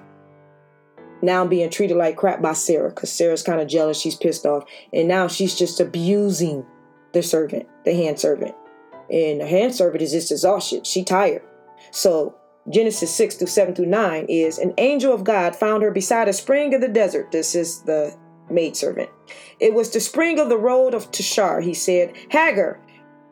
[1.23, 4.01] now being treated like crap by Sarah because Sarah's kind of jealous.
[4.01, 4.65] She's pissed off.
[4.93, 6.65] And now she's just abusing
[7.13, 8.55] the servant, the hand servant.
[9.11, 10.87] And the hand servant is just exhausted.
[10.87, 11.43] She tired.
[11.91, 12.37] So
[12.71, 16.33] Genesis 6 through 7 through 9 is an angel of God found her beside a
[16.33, 17.31] spring of the desert.
[17.33, 18.15] This is the
[18.51, 19.09] maidservant.
[19.59, 21.63] It was the spring of the road of Tashar.
[21.63, 22.81] He said, Hagar,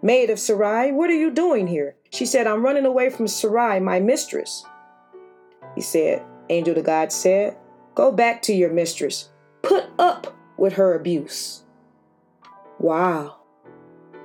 [0.03, 1.97] maid of Sarai, what are you doing here?
[2.11, 4.65] She said, I'm running away from Sarai, my mistress.
[5.75, 7.57] He said, Angel of God said,
[7.95, 9.31] Go back to your mistress.
[9.63, 11.65] Put up with her abuse.
[12.79, 13.39] Wow.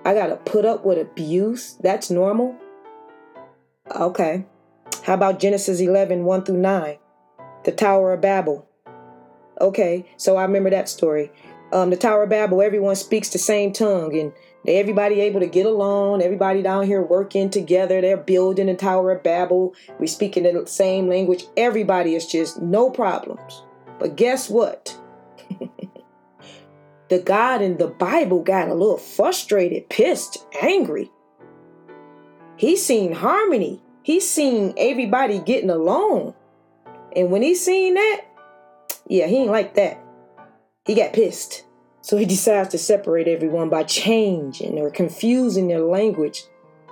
[0.06, 1.78] I got to put up with abuse?
[1.82, 2.56] That's normal?
[3.96, 4.46] Okay.
[5.04, 6.98] How about Genesis 11, 1 through 9?
[7.64, 8.68] The Tower of Babel.
[9.60, 11.32] Okay, so I remember that story.
[11.74, 14.32] Um, the Tower of Babel, everyone speaks the same tongue and
[14.68, 16.22] everybody able to get along.
[16.22, 18.00] Everybody down here working together.
[18.00, 19.74] They're building the Tower of Babel.
[20.00, 21.46] We speak in the same language.
[21.58, 23.64] Everybody is just no problems.
[24.00, 24.98] But guess what?
[27.10, 31.10] the God in the Bible got a little frustrated, pissed, angry.
[32.56, 36.34] He seen harmony He's seen everybody getting along.
[37.16, 38.22] And when he seen that,
[39.08, 40.04] yeah, he ain't like that.
[40.86, 41.66] He got pissed.
[42.02, 46.44] So he decides to separate everyone by changing or confusing their language.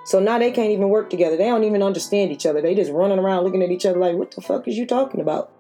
[0.06, 1.38] So now they can't even work together.
[1.38, 2.62] They don't even understand each other.
[2.62, 5.22] They just running around looking at each other like, what the fuck is you talking
[5.22, 5.52] about?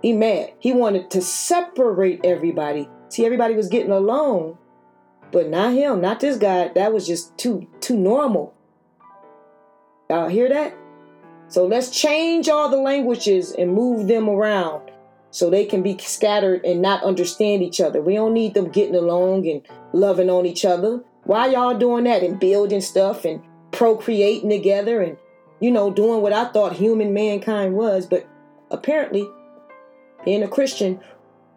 [0.00, 0.52] He mad.
[0.58, 2.88] He wanted to separate everybody.
[3.08, 4.58] See, everybody was getting along.
[5.32, 6.68] But not him, not this guy.
[6.68, 8.53] That was just too too normal.
[10.10, 10.76] Y'all hear that?
[11.48, 14.90] So let's change all the languages and move them around
[15.30, 18.00] so they can be scattered and not understand each other.
[18.00, 19.62] We don't need them getting along and
[19.92, 21.02] loving on each other.
[21.24, 25.16] Why y'all doing that and building stuff and procreating together and
[25.60, 28.26] you know doing what I thought human mankind was, but
[28.70, 29.26] apparently
[30.24, 31.00] being a Christian,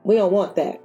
[0.04, 0.82] we don't want that.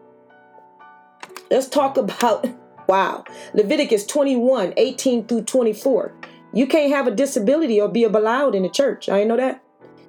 [1.51, 2.47] Let's talk about
[2.89, 3.25] wow.
[3.55, 6.15] Leviticus 21, 18 through 24.
[6.55, 9.09] You can't have a disability or be allowed in the church.
[9.09, 9.63] I know that.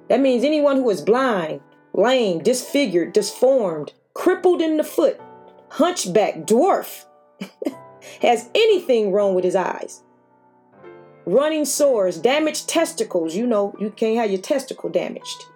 [0.08, 1.60] That means anyone who is blind,
[1.94, 5.20] lame, disfigured, disformed, crippled in the foot,
[5.70, 7.04] hunchback, dwarf,
[8.22, 10.02] has anything wrong with his eyes.
[11.26, 15.46] Running sores, damaged testicles, you know, you can't have your testicle damaged.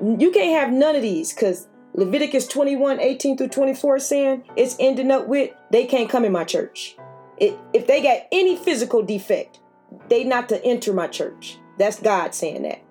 [0.00, 5.10] You can't have none of these because Leviticus 21, 18 through 24 saying it's ending
[5.10, 6.96] up with they can't come in my church.
[7.38, 9.60] It, if they got any physical defect,
[10.08, 11.58] they not to enter my church.
[11.78, 12.82] That's God saying that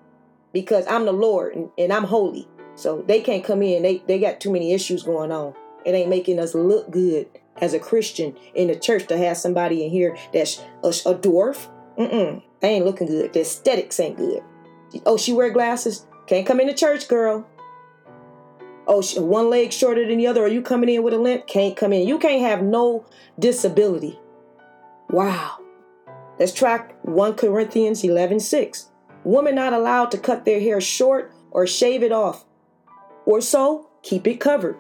[0.54, 2.48] because I'm the Lord and, and I'm holy.
[2.76, 3.84] So they can't come in.
[3.84, 5.54] They they got too many issues going on.
[5.86, 9.84] It ain't making us look good as a Christian in the church to have somebody
[9.84, 11.68] in here that's a, a dwarf.
[11.98, 12.42] Mm-mm.
[12.60, 13.34] They ain't looking good.
[13.34, 14.42] The aesthetics ain't good.
[15.06, 16.06] Oh, she wear glasses.
[16.28, 17.48] Can't come in the church, girl.
[18.88, 20.44] Oh, she, one leg shorter than the other.
[20.44, 21.48] Are you coming in with a limp?
[21.48, 22.08] Can't come in.
[22.08, 23.06] You can't have no
[23.40, 24.20] disability.
[25.10, 25.61] Wow.
[26.42, 28.88] Let's track 1 Corinthians 11 6.
[29.24, 32.46] Women not allowed to cut their hair short or shave it off.
[33.28, 34.76] Or so, keep it covered.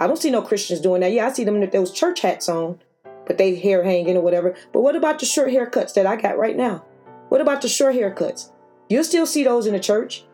[0.00, 1.12] I don't see no Christians doing that.
[1.12, 2.80] Yeah, I see them with those church hats on,
[3.24, 4.56] but they hair hanging or whatever.
[4.72, 6.84] But what about the short haircuts that I got right now?
[7.28, 8.50] What about the short haircuts?
[8.88, 10.24] You'll still see those in the church.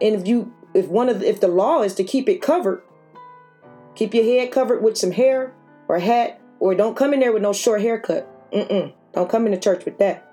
[0.00, 2.82] And if you if one of if the law is to keep it covered,
[3.96, 5.52] keep your head covered with some hair
[5.88, 8.32] or hat, or don't come in there with no short haircut.
[8.52, 8.92] Mm-mm.
[9.18, 10.24] Don't come into church with that.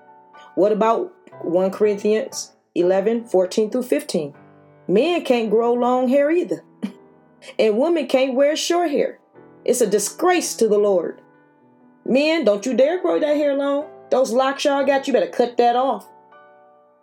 [0.54, 4.32] What about 1 Corinthians 11, 14 through 15?
[4.86, 6.62] Men can't grow long hair either.
[7.58, 9.18] and women can't wear short hair.
[9.64, 11.20] It's a disgrace to the Lord.
[12.04, 13.88] Men, don't you dare grow that hair long.
[14.12, 16.06] Those locks y'all got, you better cut that off.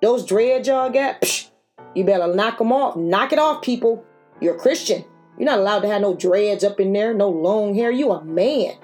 [0.01, 1.49] Those dreads y'all got, psh,
[1.95, 2.95] you better knock them off.
[2.95, 4.05] Knock it off, people.
[4.39, 5.03] You're a Christian.
[5.37, 7.91] You're not allowed to have no dreads up in there, no long hair.
[7.91, 8.77] You a man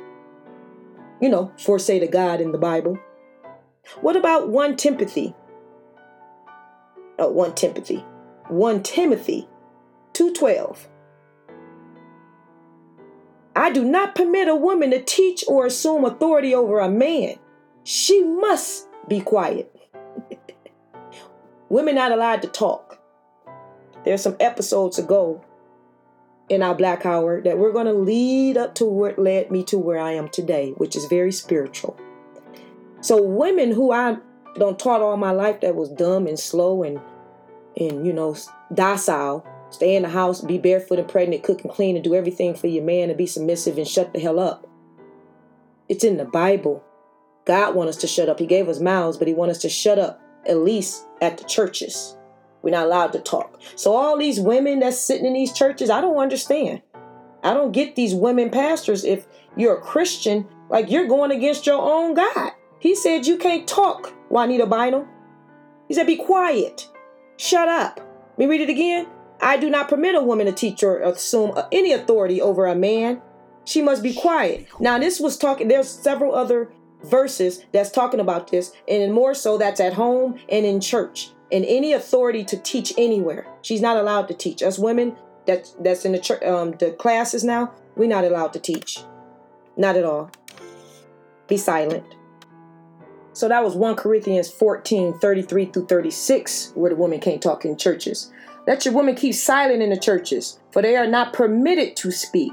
[1.22, 2.98] you know, for say to God in the Bible.
[4.02, 5.36] What about 1 Timothy?
[7.18, 8.06] Oh, 1 Timothy.
[8.48, 9.48] 1 Timothy
[10.14, 10.88] 2:12.
[13.56, 17.36] I do not permit a woman to teach or assume authority over a man.
[17.84, 19.76] She must be quiet.
[21.70, 23.00] Women not allowed to talk.
[24.06, 25.44] There's some episodes ago
[26.50, 29.78] in our Black Hour that we're going to lead up to what led me to
[29.78, 31.98] where I am today, which is very spiritual.
[33.02, 34.18] So women who I
[34.56, 37.00] don't taught all my life that was dumb and slow and
[37.78, 38.36] and you know
[38.74, 42.56] docile, stay in the house, be barefoot and pregnant, cook and clean, and do everything
[42.56, 44.68] for your man and be submissive and shut the hell up.
[45.88, 46.84] It's in the Bible.
[47.46, 48.40] God wants us to shut up.
[48.40, 51.46] He gave us mouths, but He wants us to shut up, at least at the
[51.46, 52.16] churches.
[52.62, 53.62] We're not allowed to talk.
[53.76, 56.82] So all these women that's sitting in these churches, I don't understand.
[57.44, 61.82] I don't get these women pastors if you're a Christian, like you're going against your
[61.82, 62.52] own God.
[62.80, 65.08] He said you can't talk, Juanita Bynum.
[65.88, 66.90] He said, be quiet.
[67.38, 68.00] Shut up.
[68.38, 69.08] Let me read it again.
[69.42, 73.22] I do not permit a woman to teach or assume any authority over a man.
[73.64, 74.68] She must be quiet.
[74.80, 76.72] Now, this was talking, there's several other
[77.04, 81.66] verses that's talking about this, and more so that's at home and in church and
[81.66, 83.48] any authority to teach anywhere.
[83.62, 84.62] She's not allowed to teach.
[84.62, 88.60] Us women that that's in the church, um, the classes now, we're not allowed to
[88.60, 89.00] teach.
[89.78, 90.30] Not at all.
[91.48, 92.04] Be silent.
[93.34, 97.78] So that was 1 Corinthians 14, 33 through 36, where the woman can't talk in
[97.78, 98.32] churches.
[98.68, 102.52] Let your women keep silent in the churches, for they are not permitted to speak,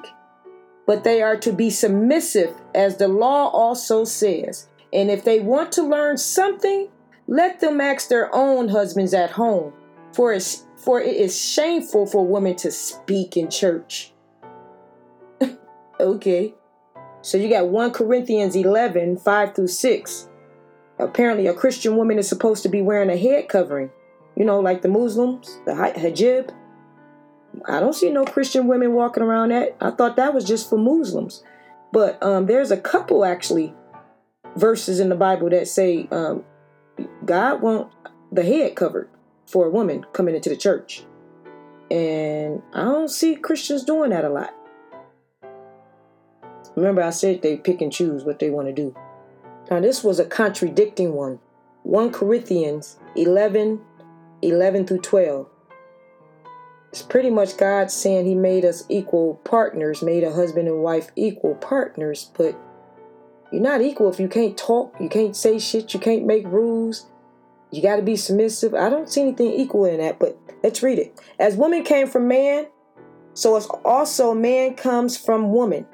[0.86, 4.68] but they are to be submissive, as the law also says.
[4.92, 6.88] And if they want to learn something,
[7.26, 9.72] let them ask their own husbands at home,
[10.12, 14.12] for, it's, for it is shameful for women to speak in church.
[16.00, 16.54] okay.
[17.22, 20.28] So you got 1 Corinthians 11, 5 through 6.
[20.98, 23.90] Apparently, a Christian woman is supposed to be wearing a head covering,
[24.36, 26.54] you know, like the Muslims, the hijab.
[27.68, 29.76] I don't see no Christian women walking around that.
[29.80, 31.42] I thought that was just for Muslims.
[31.92, 33.74] But um, there's a couple actually
[34.56, 36.44] verses in the Bible that say um,
[37.24, 37.92] God want
[38.32, 39.08] the head covered
[39.46, 41.04] for a woman coming into the church.
[41.90, 44.54] And I don't see Christians doing that a lot.
[46.74, 48.94] Remember, I said they pick and choose what they want to do.
[49.70, 51.38] Now, this was a contradicting one.
[51.84, 53.80] 1 Corinthians 11
[54.42, 55.48] 11 through 12.
[56.90, 61.10] It's pretty much God saying He made us equal partners, made a husband and wife
[61.16, 62.58] equal partners, but
[63.52, 67.06] you're not equal if you can't talk, you can't say shit, you can't make rules,
[67.70, 68.74] you got to be submissive.
[68.74, 71.20] I don't see anything equal in that, but let's read it.
[71.38, 72.66] As woman came from man,
[73.34, 75.86] so as also man comes from woman.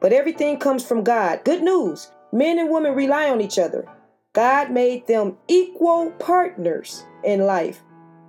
[0.00, 1.44] But everything comes from God.
[1.44, 2.10] Good news.
[2.32, 3.86] Men and women rely on each other.
[4.32, 7.82] God made them equal partners in life,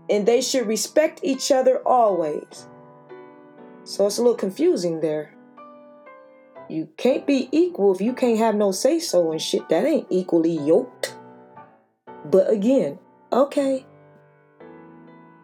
[0.10, 2.68] and they should respect each other always.
[3.84, 5.34] So it's a little confusing there.
[6.70, 9.68] You can't be equal if you can't have no say so and shit.
[9.70, 11.18] That ain't equally yoked.
[12.26, 13.00] But again,
[13.34, 13.86] okay.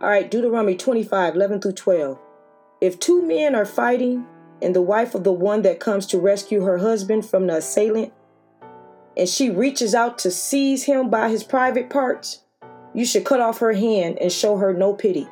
[0.01, 2.19] All right, Deuteronomy 25, 11 through 12.
[2.79, 4.25] If two men are fighting,
[4.61, 8.13] and the wife of the one that comes to rescue her husband from the assailant,
[9.17, 12.43] and she reaches out to seize him by his private parts,
[12.93, 15.27] you should cut off her hand and show her no pity.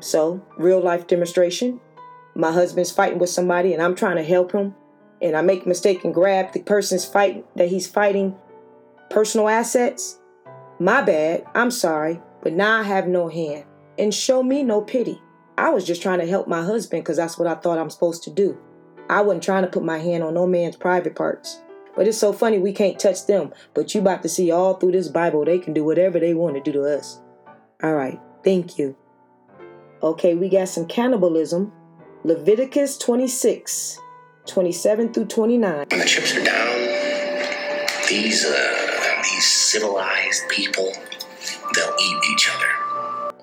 [0.00, 1.80] So, real life demonstration.
[2.38, 4.72] My husband's fighting with somebody and I'm trying to help him,
[5.20, 8.36] and I make a mistake and grab the person's fight that he's fighting
[9.10, 10.20] personal assets.
[10.78, 13.64] My bad, I'm sorry, but now I have no hand.
[13.98, 15.20] And show me no pity.
[15.56, 18.22] I was just trying to help my husband because that's what I thought I'm supposed
[18.22, 18.56] to do.
[19.10, 21.60] I wasn't trying to put my hand on no man's private parts.
[21.96, 23.52] But it's so funny we can't touch them.
[23.74, 26.54] But you about to see all through this Bible they can do whatever they want
[26.54, 27.20] to do to us.
[27.82, 28.96] All right, thank you.
[30.00, 31.72] Okay, we got some cannibalism.
[32.24, 34.00] Leviticus 26,
[34.46, 35.86] 27 through 29.
[35.88, 36.76] When the chips are down,
[38.08, 40.92] these uh, these civilized people,
[41.74, 43.34] they'll eat each other.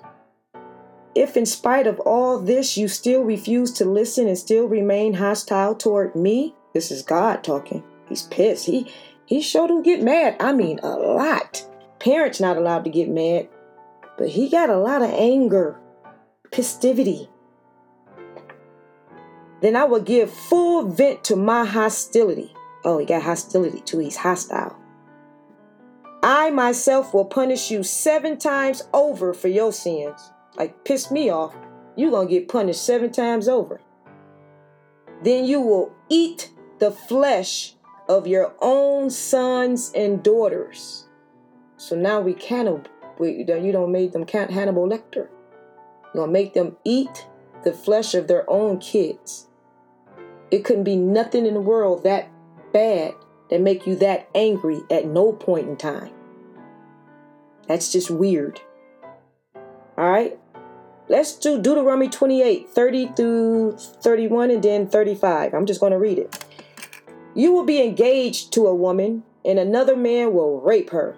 [1.14, 5.74] If in spite of all this you still refuse to listen and still remain hostile
[5.74, 7.82] toward me, this is God talking.
[8.10, 8.66] He's pissed.
[8.66, 8.92] He
[9.24, 10.36] he showed him get mad.
[10.38, 11.66] I mean a lot.
[11.98, 13.48] Parents not allowed to get mad,
[14.18, 15.80] but he got a lot of anger,
[16.50, 17.28] pistivity.
[19.66, 22.54] Then I will give full vent to my hostility.
[22.84, 23.98] Oh, he got hostility too.
[23.98, 24.78] He's hostile.
[26.22, 30.30] I myself will punish you seven times over for your sins.
[30.54, 31.52] Like, piss me off.
[31.96, 33.80] You're going to get punished seven times over.
[35.24, 37.74] Then you will eat the flesh
[38.08, 41.08] of your own sons and daughters.
[41.76, 42.84] So now we cannibal.
[43.20, 45.26] You don't make them Hannibal Lecter.
[46.14, 47.26] You're gonna make them eat
[47.64, 49.45] the flesh of their own kids.
[50.50, 52.28] It couldn't be nothing in the world that
[52.72, 53.14] bad
[53.50, 56.12] that make you that angry at no point in time.
[57.66, 58.60] That's just weird.
[59.98, 60.38] All right.
[61.08, 65.54] Let's do Deuteronomy 28, 30 through 31, and then 35.
[65.54, 66.44] I'm just going to read it.
[67.34, 71.16] You will be engaged to a woman, and another man will rape her.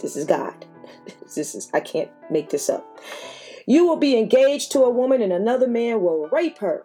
[0.00, 0.64] This is God.
[1.34, 3.00] this is, I can't make this up.
[3.66, 6.84] You will be engaged to a woman, and another man will rape her.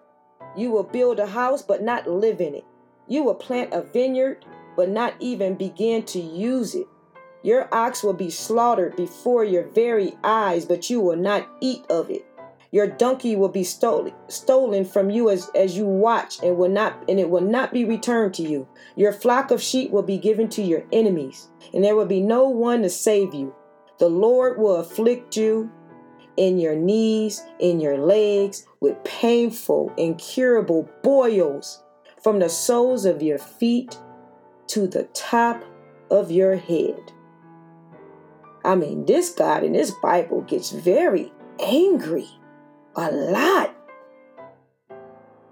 [0.56, 2.66] You will build a house, but not live in it.
[3.08, 4.46] You will plant a vineyard,
[4.76, 6.88] but not even begin to use it.
[7.44, 12.10] Your ox will be slaughtered before your very eyes, but you will not eat of
[12.10, 12.26] it.
[12.72, 17.04] Your donkey will be stolen stolen from you as, as you watch and will not
[17.10, 18.66] and it will not be returned to you.
[18.96, 22.48] Your flock of sheep will be given to your enemies, and there will be no
[22.48, 23.54] one to save you.
[24.00, 25.70] The Lord will afflict you
[26.38, 31.84] in your knees, in your legs, with painful, incurable boils
[32.22, 33.98] from the soles of your feet
[34.68, 35.64] to the top
[36.10, 37.12] of your head.
[38.64, 42.28] I mean, this God in this Bible gets very angry
[42.96, 43.76] a lot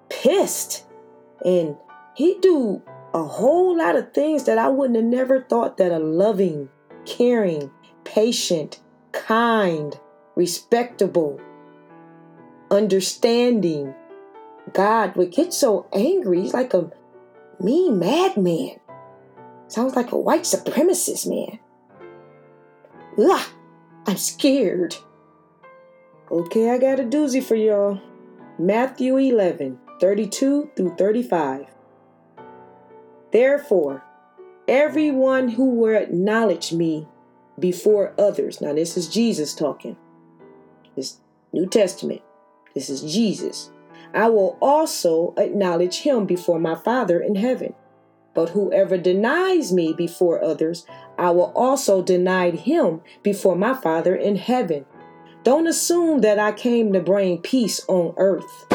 [0.09, 0.86] pissed
[1.45, 1.75] and
[2.15, 2.82] he do
[3.13, 6.69] a whole lot of things that I wouldn't have never thought that a loving,
[7.05, 7.71] caring,
[8.03, 8.80] patient,
[9.11, 9.97] kind,
[10.39, 11.37] respectable,
[12.71, 13.93] understanding
[14.71, 16.41] God would get so angry.
[16.41, 16.89] He's like a
[17.59, 18.79] mean madman.
[19.67, 21.59] Sounds like a white supremacist man.
[23.17, 23.47] Ugh,
[24.07, 24.95] I'm scared.
[26.31, 27.99] Okay, I got a doozy for y'all.
[28.57, 31.65] Matthew 11, 32 through 35.
[33.33, 34.05] Therefore,
[34.69, 37.09] everyone who will acknowledge me
[37.59, 38.61] before others.
[38.61, 39.97] Now, this is Jesus talking.
[41.00, 41.20] This
[41.54, 42.22] New Testament.
[42.76, 43.72] This is Jesus.
[44.14, 47.74] I will also acknowledge him before my Father in heaven.
[48.34, 50.86] But whoever denies me before others,
[51.18, 54.86] I will also deny him before my Father in heaven.
[55.43, 58.66] Don't assume that I came to bring peace on earth.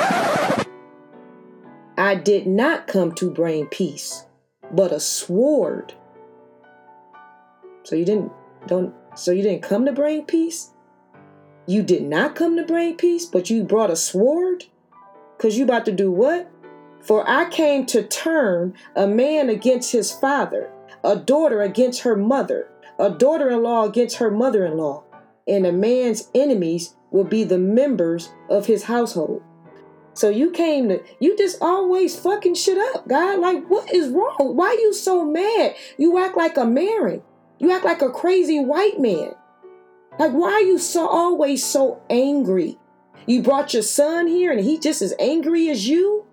[1.98, 4.24] I did not come to bring peace,
[4.72, 5.92] but a sword.
[7.82, 8.32] So you didn't
[8.66, 10.70] don't so you didn't come to bring peace?
[11.66, 14.64] You did not come to bring peace, but you brought a sword?
[15.38, 16.50] Cuz you about to do what?
[17.00, 20.70] For I came to turn a man against his father,
[21.02, 25.02] a daughter against her mother, a daughter-in-law against her mother-in-law,
[25.46, 29.42] and a man's enemies will be the members of his household.
[30.14, 33.40] So you came to you just always fucking shit up, God.
[33.40, 34.56] Like what is wrong?
[34.56, 35.74] Why you so mad?
[35.98, 37.22] You act like a Marin.
[37.58, 39.34] You act like a crazy white man.
[40.18, 42.78] Like why are you so always so angry?
[43.26, 46.24] You brought your son here and he just as angry as you?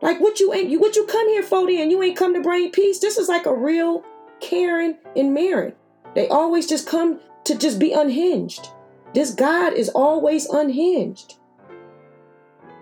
[0.00, 1.90] Like what you ain't you what you come here for then?
[1.90, 2.98] You ain't come to bring peace.
[2.98, 4.04] This is like a real
[4.40, 5.74] Karen and Marin.
[6.14, 8.68] They always just come to just be unhinged.
[9.14, 11.36] This God is always unhinged.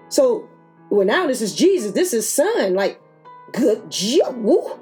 [0.08, 0.48] So,
[0.90, 1.92] well, now this is Jesus.
[1.92, 2.74] This is Son.
[2.74, 3.00] Like,
[3.52, 3.82] good.
[4.36, 4.78] Woo.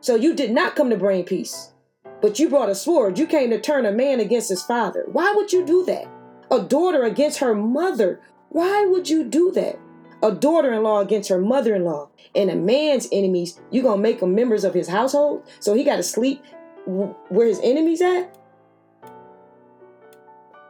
[0.00, 1.72] So you did not come to bring peace,
[2.20, 3.18] but you brought a sword.
[3.18, 5.04] You came to turn a man against his father.
[5.06, 6.06] Why would you do that?
[6.50, 8.20] A daughter against her mother.
[8.48, 9.78] Why would you do that?
[10.22, 12.08] A daughter in law against her mother in law.
[12.34, 15.46] And a man's enemies, you going to make them members of his household?
[15.60, 16.42] So he got to sleep
[16.86, 18.38] where his enemies at?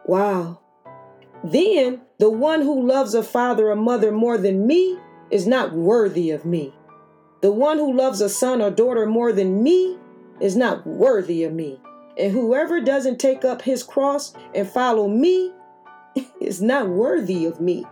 [0.06, 0.60] Wow.
[1.44, 4.98] Then the one who loves a father or mother more than me
[5.30, 6.74] is not worthy of me.
[7.42, 9.98] The one who loves a son or daughter more than me
[10.40, 11.80] is not worthy of me.
[12.18, 15.52] And whoever doesn't take up his cross and follow me
[16.40, 17.84] is not worthy of me.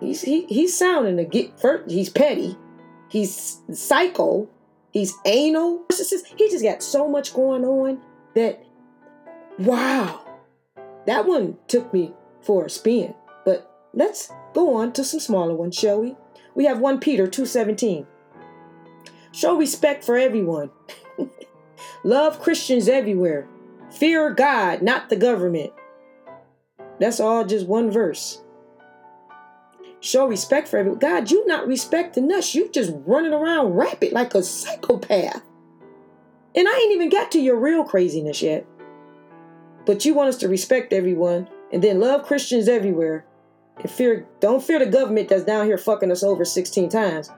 [0.00, 2.56] He's he, he's sounding a get first, he's petty,
[3.08, 4.48] he's psycho,
[4.92, 5.84] he's anal.
[5.90, 8.00] He just got so much going on
[8.34, 8.64] that
[9.58, 10.24] wow.
[11.06, 13.14] That one took me for a spin.
[13.44, 16.16] But let's go on to some smaller ones, shall we?
[16.54, 18.06] We have 1 Peter 2:17.
[19.32, 20.70] Show respect for everyone.
[22.04, 23.48] Love Christians everywhere.
[23.90, 25.72] Fear God, not the government.
[26.98, 28.42] That's all just one verse.
[30.00, 30.98] Show respect for everyone.
[30.98, 32.54] God, you not respecting us.
[32.54, 35.42] You just running around rapid like a psychopath.
[36.54, 38.66] And I ain't even got to your real craziness yet.
[39.86, 43.24] But you want us to respect everyone and then love Christians everywhere.
[43.78, 47.30] And fear don't fear the government that's down here fucking us over 16 times.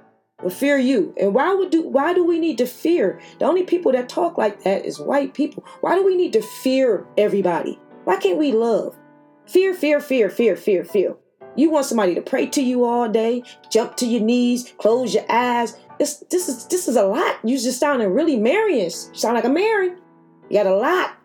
[0.51, 1.14] Fear you.
[1.18, 3.20] And why would do why do we need to fear?
[3.38, 5.64] The only people that talk like that is white people.
[5.80, 7.78] Why do we need to fear everybody?
[8.05, 8.97] Why can't we love?
[9.47, 11.16] Fear, fear, fear, fear, fear, fear.
[11.55, 15.30] You want somebody to pray to you all day, jump to your knees, close your
[15.30, 15.78] eyes.
[15.99, 17.38] This this is this is a lot.
[17.45, 18.90] You just sounding really Marian.
[18.90, 19.99] sound like a Marian.
[20.49, 21.16] You got a lot.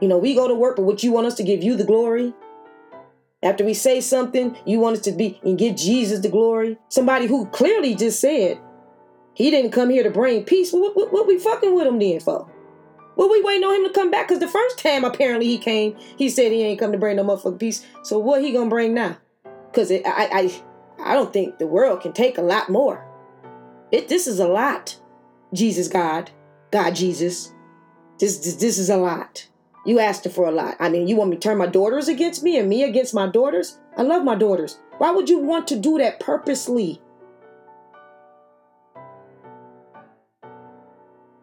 [0.00, 1.84] You know, we go to work, but what you want us to give you the
[1.84, 2.34] glory?
[3.46, 6.76] After we say something, you want us to be and give Jesus the glory?
[6.88, 8.58] Somebody who clearly just said
[9.34, 10.72] he didn't come here to bring peace.
[10.72, 12.50] What, what, what we fucking with him then for?
[13.14, 14.26] What we waiting on him to come back?
[14.26, 17.24] Because the first time apparently he came, he said he ain't come to bring no
[17.24, 17.86] motherfucking peace.
[18.02, 19.16] So what he gonna bring now?
[19.70, 20.62] Because I, I
[21.04, 23.06] I don't think the world can take a lot more.
[23.92, 24.98] It this is a lot.
[25.54, 26.32] Jesus God,
[26.72, 27.52] God Jesus.
[28.18, 29.46] This this, this is a lot.
[29.86, 30.74] You asked her for a lot.
[30.80, 33.28] I mean, you want me to turn my daughters against me and me against my
[33.28, 33.78] daughters?
[33.96, 34.78] I love my daughters.
[34.98, 37.00] Why would you want to do that purposely?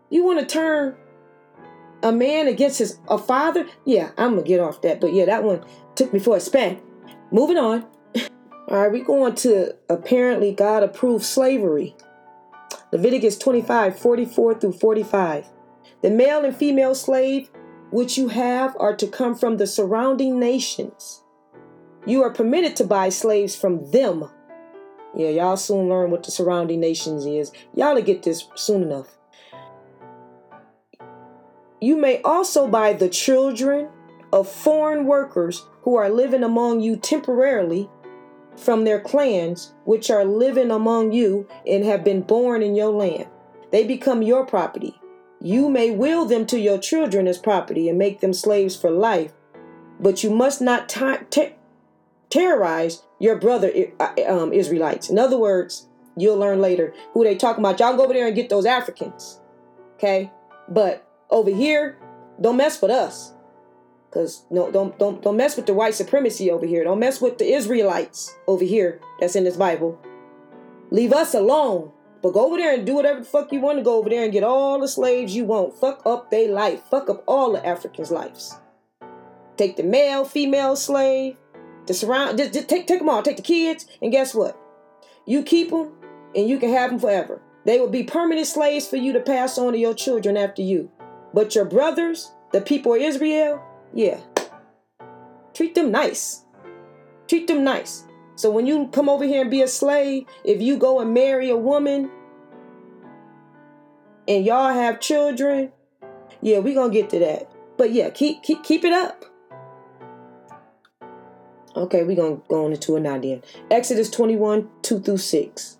[0.09, 0.97] You want to turn
[2.03, 3.65] a man against his a father?
[3.85, 4.99] Yeah, I'm gonna get off that.
[4.99, 5.63] But yeah, that one
[5.95, 6.81] took me for a span.
[7.31, 7.85] Moving on.
[8.67, 11.95] All right, we going to apparently God approved slavery.
[12.91, 15.45] Leviticus 25, 44 through 45.
[16.01, 17.49] The male and female slave
[17.93, 21.21] which you have are to come from the surrounding nations.
[22.07, 24.27] You are permitted to buy slaves from them.
[25.15, 27.51] Yeah, y'all soon learn what the surrounding nations is.
[27.75, 29.15] Y'all will get this soon enough.
[31.81, 33.89] You may also buy the children
[34.31, 37.87] of foreign workers who are living among you temporarily
[38.57, 43.27] from their clans, which are living among you and have been born in your land.
[43.71, 44.99] They become your property.
[45.43, 49.33] You may will them to your children as property and make them slaves for life,
[49.99, 51.53] but you must not t- ter-
[52.31, 53.71] terrorize your brother
[54.27, 55.09] um, Israelites.
[55.09, 57.79] In other words, You'll learn later who they talking about.
[57.79, 59.39] Y'all go over there and get those Africans.
[59.95, 60.31] Okay?
[60.69, 61.97] But over here,
[62.39, 63.33] don't mess with us.
[64.11, 66.83] Cause no, don't don't don't mess with the white supremacy over here.
[66.83, 69.01] Don't mess with the Israelites over here.
[69.19, 69.99] That's in this Bible.
[70.91, 71.91] Leave us alone.
[72.23, 74.23] But go over there and do whatever the fuck you want to go over there
[74.23, 75.77] and get all the slaves you want.
[75.77, 76.81] Fuck up their life.
[76.89, 78.57] Fuck up all the Africans' lives.
[79.57, 81.35] Take the male, female slave,
[81.85, 82.37] the surround.
[82.37, 83.21] Just, just take take them all.
[83.21, 84.57] Take the kids, and guess what?
[85.27, 85.91] You keep them,
[86.33, 87.41] and you can have them forever.
[87.65, 90.89] They will be permanent slaves for you to pass on to your children after you.
[91.33, 93.61] But your brothers, the people of Israel,
[93.93, 94.21] yeah.
[95.53, 96.45] Treat them nice.
[97.27, 98.05] Treat them nice.
[98.35, 101.49] So when you come over here and be a slave, if you go and marry
[101.49, 102.09] a woman
[104.27, 105.71] and y'all have children,
[106.41, 107.51] yeah, we're gonna get to that.
[107.77, 109.25] But yeah, keep keep keep it up.
[111.75, 113.41] Okay, we're gonna go on into it now then.
[113.71, 115.77] Exodus 21, 2 through 6.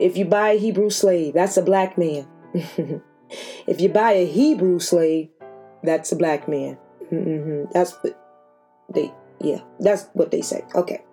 [0.00, 2.26] If you buy a Hebrew slave, that's a black man.
[2.54, 5.28] if you buy a Hebrew slave,
[5.84, 6.78] that's a black man.
[7.12, 7.70] Mm-hmm.
[7.72, 8.18] That's what
[8.92, 10.64] they, yeah, that's what they say.
[10.74, 11.04] Okay.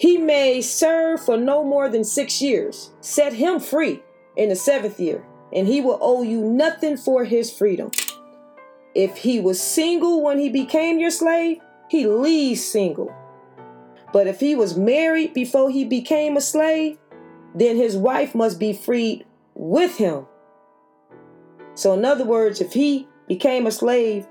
[0.00, 2.90] He may serve for no more than six years.
[3.02, 4.02] Set him free
[4.34, 5.22] in the seventh year,
[5.52, 7.90] and he will owe you nothing for his freedom.
[8.94, 11.58] If he was single when he became your slave,
[11.90, 13.14] he leaves single.
[14.10, 16.96] But if he was married before he became a slave,
[17.54, 20.24] then his wife must be freed with him.
[21.74, 24.26] So, in other words, if he became a slave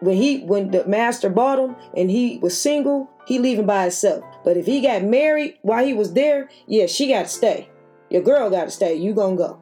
[0.00, 4.24] when he when the master bought him and he was single, he leaving by himself.
[4.44, 7.68] But if he got married while he was there, yeah, she got to stay.
[8.10, 8.94] Your girl got to stay.
[8.94, 9.58] You gonna go.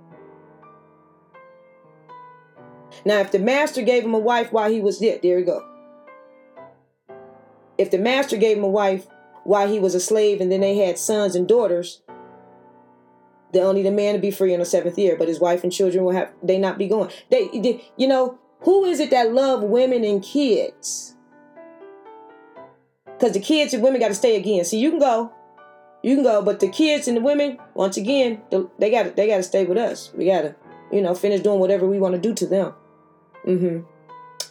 [3.05, 5.67] Now, if the master gave him a wife while he was there, there you go.
[7.79, 9.07] If the master gave him a wife
[9.45, 12.03] while he was a slave and then they had sons and daughters,
[13.53, 15.73] then only the man to be free in the seventh year, but his wife and
[15.73, 17.11] children will have they not be going.
[17.31, 21.17] They, they you know, who is it that love women and kids?
[23.21, 24.65] Because the kids and women got to stay again.
[24.65, 25.31] See, you can go,
[26.03, 28.41] you can go, but the kids and the women, once again,
[28.79, 30.11] they got they got to stay with us.
[30.15, 30.57] We got to,
[30.91, 32.73] you know, finish doing whatever we want to do to them.
[33.47, 33.81] Mm-hmm.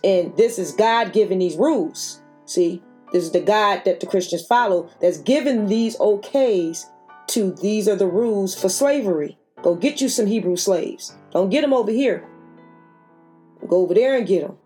[0.04, 2.22] And this is God giving these rules.
[2.46, 6.86] See, this is the God that the Christians follow that's given these okays
[7.30, 9.40] to these are the rules for slavery.
[9.64, 11.18] Go get you some Hebrew slaves.
[11.32, 12.28] Don't get them over here.
[13.68, 14.58] Go over there and get them.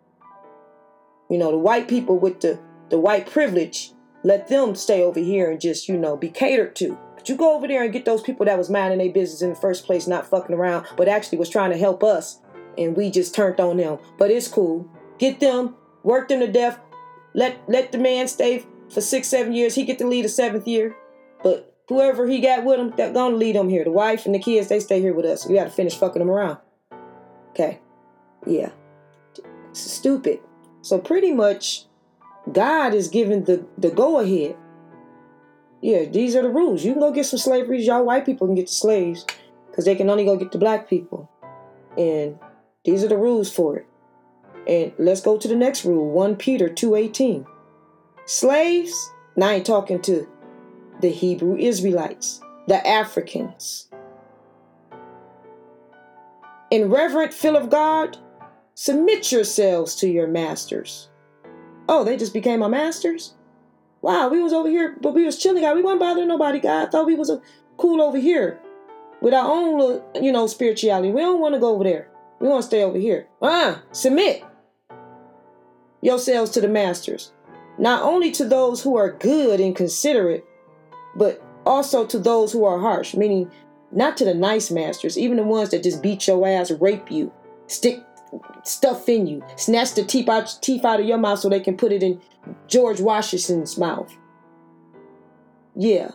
[1.30, 3.92] You know, the white people with the, the white privilege,
[4.24, 6.97] let them stay over here and just, you know, be catered to.
[7.15, 9.49] But you go over there and get those people that was minding their business in
[9.49, 12.39] the first place, not fucking around, but actually was trying to help us.
[12.78, 13.99] And we just turned on them.
[14.17, 14.89] But it's cool.
[15.19, 16.80] Get them, work them to death.
[17.34, 19.76] Let let the man stay for six, seven years.
[19.76, 20.95] He get to lead the seventh year.
[21.43, 23.84] But whoever he got with him, they're gonna lead him here.
[23.84, 25.45] The wife and the kids, they stay here with us.
[25.45, 26.57] We gotta finish fucking them around.
[27.51, 27.80] Okay.
[28.45, 28.71] Yeah
[29.74, 30.39] stupid.
[30.82, 31.86] So pretty much,
[32.51, 34.55] God is giving the, the go ahead.
[35.81, 36.83] Yeah, these are the rules.
[36.83, 37.81] You can go get some slavery.
[37.81, 39.25] Y'all white people can get the slaves
[39.69, 41.29] because they can only go get the black people.
[41.97, 42.37] And
[42.85, 43.87] these are the rules for it.
[44.67, 47.45] And let's go to the next rule 1 Peter 2.18.
[48.25, 50.27] Slaves, now I ain't talking to
[51.01, 53.89] the Hebrew Israelites, the Africans.
[56.71, 58.17] In reverent fear of God,
[58.75, 61.09] Submit yourselves to your masters.
[61.88, 63.34] Oh, they just became our masters?
[64.01, 65.75] Wow, we was over here, but we was chilling, God.
[65.75, 66.88] We wasn't bothering nobody, God.
[66.88, 67.41] I thought we was a,
[67.77, 68.59] cool over here
[69.21, 71.11] with our own little, you know, spirituality.
[71.11, 72.09] We don't want to go over there.
[72.39, 73.27] We want to stay over here.
[73.41, 74.43] Ah, submit
[76.01, 77.31] yourselves to the masters,
[77.77, 80.45] not only to those who are good and considerate,
[81.15, 83.49] but also to those who are harsh, meaning
[83.91, 87.31] not to the nice masters, even the ones that just beat your ass, rape you,
[87.67, 88.03] stick
[88.63, 89.43] stuff in you.
[89.55, 92.21] Snatch the teeth out, teeth out of your mouth so they can put it in
[92.67, 94.15] George Washington's mouth.
[95.75, 96.11] Yeah.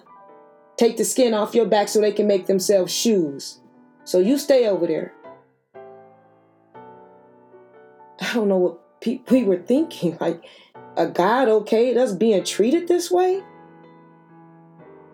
[0.76, 3.60] Take the skin off your back so they can make themselves shoes.
[4.04, 5.12] So you stay over there.
[8.20, 10.16] I don't know what pe- we were thinking.
[10.20, 10.44] Like,
[10.96, 13.42] a God okay us being treated this way?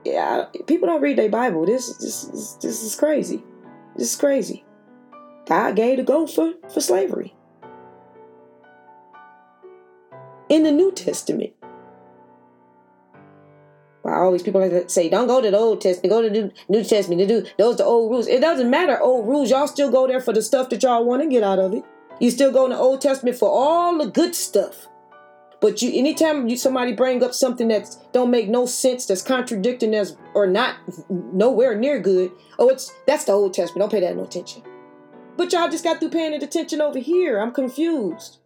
[0.04, 1.66] Yeah, people don't read their Bible.
[1.66, 3.42] This, this, this, this is crazy.
[3.96, 4.63] This is crazy.
[5.46, 7.34] God gave the go for, for slavery.
[10.48, 11.52] In the New Testament,
[14.02, 16.28] well, all these people like to say, don't go to the Old Testament, go to
[16.28, 18.26] the New Testament to do those the old rules.
[18.26, 19.50] It doesn't matter old rules.
[19.50, 21.82] Y'all still go there for the stuff that y'all want to get out of it.
[22.20, 24.86] You still go in the Old Testament for all the good stuff.
[25.60, 29.92] But you, anytime you somebody bring up something that don't make no sense, that's contradicting,
[29.92, 30.76] that's or not
[31.08, 33.80] nowhere near good, oh, it's that's the Old Testament.
[33.80, 34.62] Don't pay that no attention.
[35.36, 37.40] But y'all just got through paying attention over here.
[37.40, 38.38] I'm confused.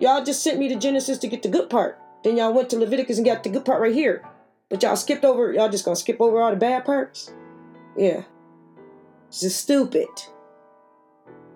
[0.00, 1.98] Y'all just sent me to Genesis to get the good part.
[2.22, 4.24] Then y'all went to Leviticus and got the good part right here.
[4.68, 5.52] But y'all skipped over.
[5.52, 7.32] Y'all just gonna skip over all the bad parts.
[7.96, 8.24] Yeah.
[9.28, 10.08] It's just stupid.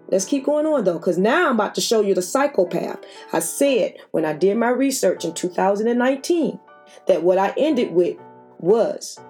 [0.09, 2.99] Let's keep going on though, because now I'm about to show you the psychopath.
[3.32, 6.59] I said when I did my research in 2019
[7.07, 8.16] that what I ended with
[8.59, 9.20] was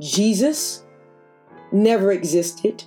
[0.00, 0.84] Jesus
[1.70, 2.84] never existed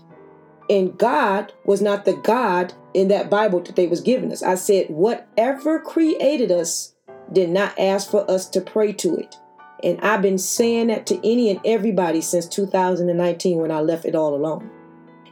[0.70, 4.44] and God was not the God in that Bible that they was giving us.
[4.44, 6.94] I said whatever created us
[7.34, 9.36] did not ask for us to pray to it.
[9.84, 14.16] And I've been saying that to any and everybody since 2019 when I left it
[14.16, 14.70] all alone.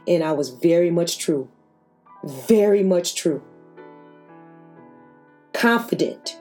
[0.06, 1.50] And I was very much true.
[2.24, 3.42] Very much true.
[5.52, 6.40] Confident.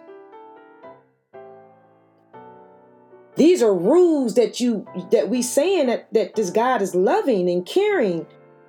[3.35, 7.63] These are rules that you that we saying that, that this God is loving and
[7.63, 8.25] caring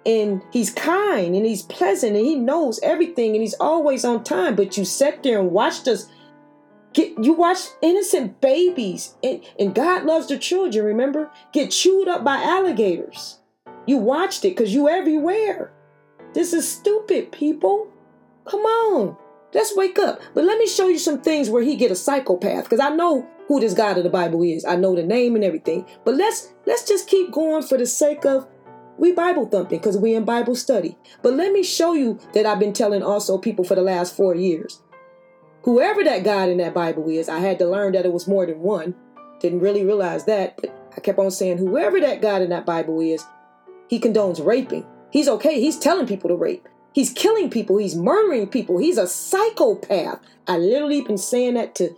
[0.08, 4.56] and he's kind and he's pleasant and he knows everything and he's always on time.
[4.56, 6.08] But you sat there and watched us
[6.94, 11.30] get you watched innocent babies and, and God loves the children, remember?
[11.52, 13.38] Get chewed up by alligators.
[13.86, 15.72] You watched it because you everywhere.
[16.32, 17.88] This is stupid, people.
[18.46, 19.16] Come on.
[19.52, 20.20] Let's wake up.
[20.34, 22.64] But let me show you some things where he get a psychopath.
[22.64, 24.64] Because I know who this God of the Bible is.
[24.64, 25.86] I know the name and everything.
[26.04, 28.46] But let's let's just keep going for the sake of
[28.98, 30.96] we Bible thumping because we in Bible study.
[31.22, 34.34] But let me show you that I've been telling also people for the last four
[34.34, 34.82] years.
[35.62, 38.46] Whoever that God in that Bible is, I had to learn that it was more
[38.46, 38.94] than one.
[39.40, 43.00] Didn't really realize that, but I kept on saying, whoever that God in that Bible
[43.00, 43.24] is,
[43.88, 44.86] he condones raping.
[45.10, 45.60] He's okay.
[45.60, 46.68] He's telling people to rape.
[46.92, 47.76] He's killing people.
[47.76, 48.78] He's murdering people.
[48.78, 50.20] He's a psychopath.
[50.46, 51.90] I literally been saying that to,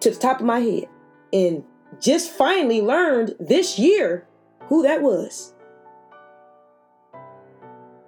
[0.00, 0.88] to the top of my head.
[1.32, 1.64] And
[2.00, 4.26] just finally learned this year
[4.66, 5.53] who that was.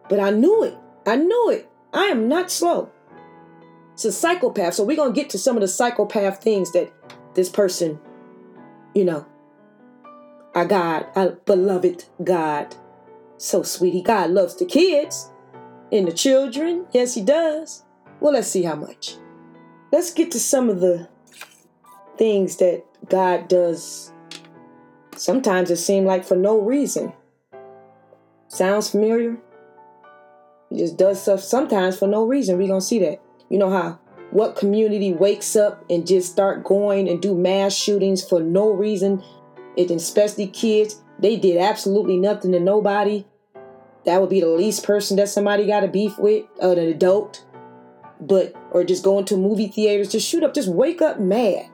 [0.09, 0.77] But I knew it.
[1.07, 1.69] I knew it.
[1.93, 2.91] I am not slow.
[3.95, 4.75] It's a psychopath.
[4.75, 6.93] So we're going to get to some of the psychopath things that
[7.35, 7.99] this person,
[8.95, 9.27] you know,
[10.55, 12.75] our God, our beloved God,
[13.39, 14.03] so sweetie.
[14.03, 15.31] God loves the kids
[15.93, 16.87] and the children.
[16.93, 17.85] Yes, He does.
[18.21, 19.17] Well, let's see how much.
[19.93, 21.09] Let's get to some of the
[22.17, 24.13] things that God does.
[25.17, 27.13] Sometimes it seems like for no reason.
[28.49, 29.39] Sounds familiar?
[30.71, 32.59] He just does stuff sometimes for no reason.
[32.59, 33.21] We're to see that.
[33.49, 34.01] You know how
[34.31, 39.23] what community wakes up and just start going and do mass shootings for no reason?
[39.77, 41.03] It especially kids.
[41.19, 43.25] They did absolutely nothing to nobody.
[44.05, 47.45] That would be the least person that somebody got a beef with, uh, an adult.
[48.21, 51.71] But or just going to movie theaters to shoot up, just wake up mad.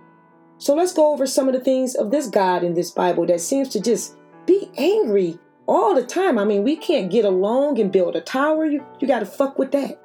[0.59, 3.41] So let's go over some of the things of this God in this Bible that
[3.41, 4.17] seems to just
[4.47, 6.39] be angry all the time.
[6.39, 8.67] I mean, we can't get along and build a tower.
[8.67, 10.01] You you got to fuck with that.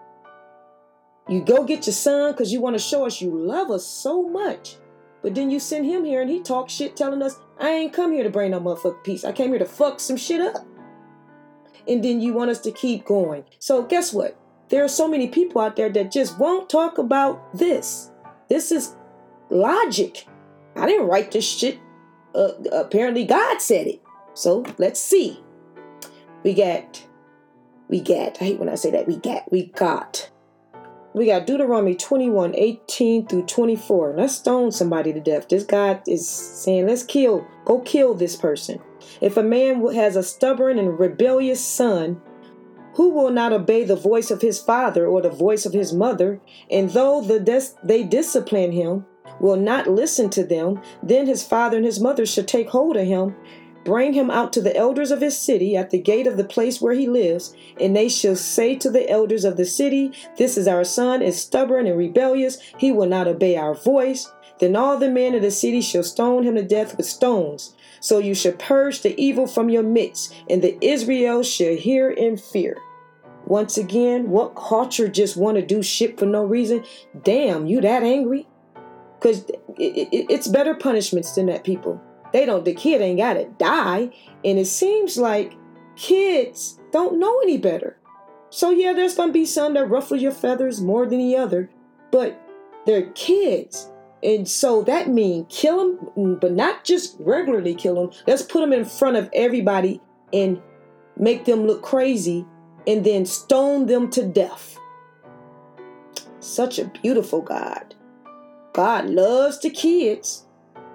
[1.30, 4.28] You go get your son because you want to show us you love us so
[4.28, 4.78] much.
[5.22, 8.14] But then you send him here and he talks shit telling us, I ain't come
[8.14, 9.26] here to bring no motherfucking peace.
[9.26, 10.66] I came here to fuck some shit up.
[11.88, 13.44] And then you want us to keep going.
[13.60, 14.38] So guess what?
[14.70, 18.12] There are so many people out there that just won't talk about this.
[18.50, 18.96] This is
[19.50, 20.28] logic.
[20.76, 21.80] I didn't write this shit.
[22.36, 24.02] Uh, apparently God said it.
[24.34, 25.44] So let's see.
[26.48, 27.06] We get,
[27.90, 29.06] we get, I hate when I say that.
[29.06, 30.32] We get, we got
[31.14, 34.14] we got Deuteronomy 21 18 through 24.
[34.16, 35.50] Let's stone somebody to death.
[35.50, 38.80] This guy is saying, let's kill, go kill this person.
[39.20, 42.22] If a man has a stubborn and rebellious son,
[42.94, 46.40] who will not obey the voice of his father or the voice of his mother,
[46.72, 49.06] and though the des- they discipline him,
[49.42, 53.06] will not listen to them, then his father and his mother should take hold of
[53.06, 53.36] him
[53.88, 56.82] Bring him out to the elders of his city at the gate of the place
[56.82, 60.68] where he lives, and they shall say to the elders of the city, This is
[60.68, 64.30] our son, is stubborn and rebellious, he will not obey our voice.
[64.60, 67.76] Then all the men of the city shall stone him to death with stones.
[68.02, 72.36] So you shall purge the evil from your midst, and the Israel shall hear in
[72.36, 72.78] fear.
[73.46, 76.84] Once again, what culture just want to do shit for no reason?
[77.24, 78.48] Damn, you that angry?
[79.18, 79.46] Because
[79.78, 82.02] it, it, it's better punishments than that, people.
[82.34, 84.10] They don't, the kid ain't got to die.
[84.44, 85.54] And it seems like
[85.96, 87.98] kids don't know any better.
[88.50, 91.70] So, yeah, there's going to be some that ruffle your feathers more than the other,
[92.12, 92.42] but
[92.86, 93.92] they're kids.
[94.24, 98.20] And so that means kill them, mm, but not just regularly kill them.
[98.26, 100.02] Let's put them in front of everybody
[100.34, 100.62] and
[101.18, 102.46] make them look crazy
[102.88, 104.80] and then stone them to death.
[106.40, 107.94] Such a beautiful God.
[108.74, 110.47] God loves the kids.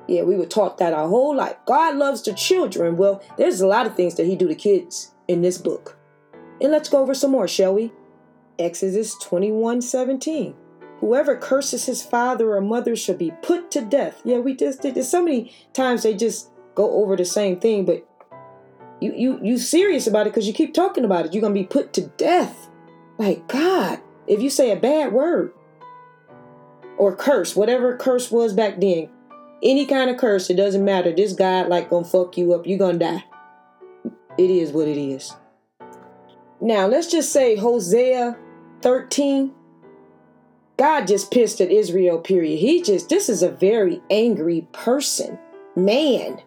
[0.08, 1.56] Yeah, we were taught that our whole life.
[1.66, 2.96] God loves the children.
[2.96, 5.96] Well, there's a lot of things that He do to kids in this book.
[6.60, 7.92] And let's go over some more, shall we?
[8.58, 10.54] Exodus 21 17.
[11.00, 14.22] Whoever curses his father or mother shall be put to death.
[14.24, 15.02] Yeah, we just did.
[15.04, 18.06] So many times they just go over the same thing, but
[19.00, 21.34] you you you serious about it because you keep talking about it.
[21.34, 22.68] You're gonna be put to death.
[23.18, 25.52] Like God, if you say a bad word
[26.96, 29.08] or curse, whatever curse was back then,
[29.62, 31.12] any kind of curse, it doesn't matter.
[31.12, 32.66] This God like gonna fuck you up.
[32.66, 33.24] You're gonna die.
[34.38, 35.34] It is what it is.
[36.60, 38.36] Now let's just say Hosea
[38.82, 39.52] 13.
[40.76, 42.58] God just pissed at Israel, period.
[42.58, 45.38] He just, this is a very angry person.
[45.76, 46.40] Man.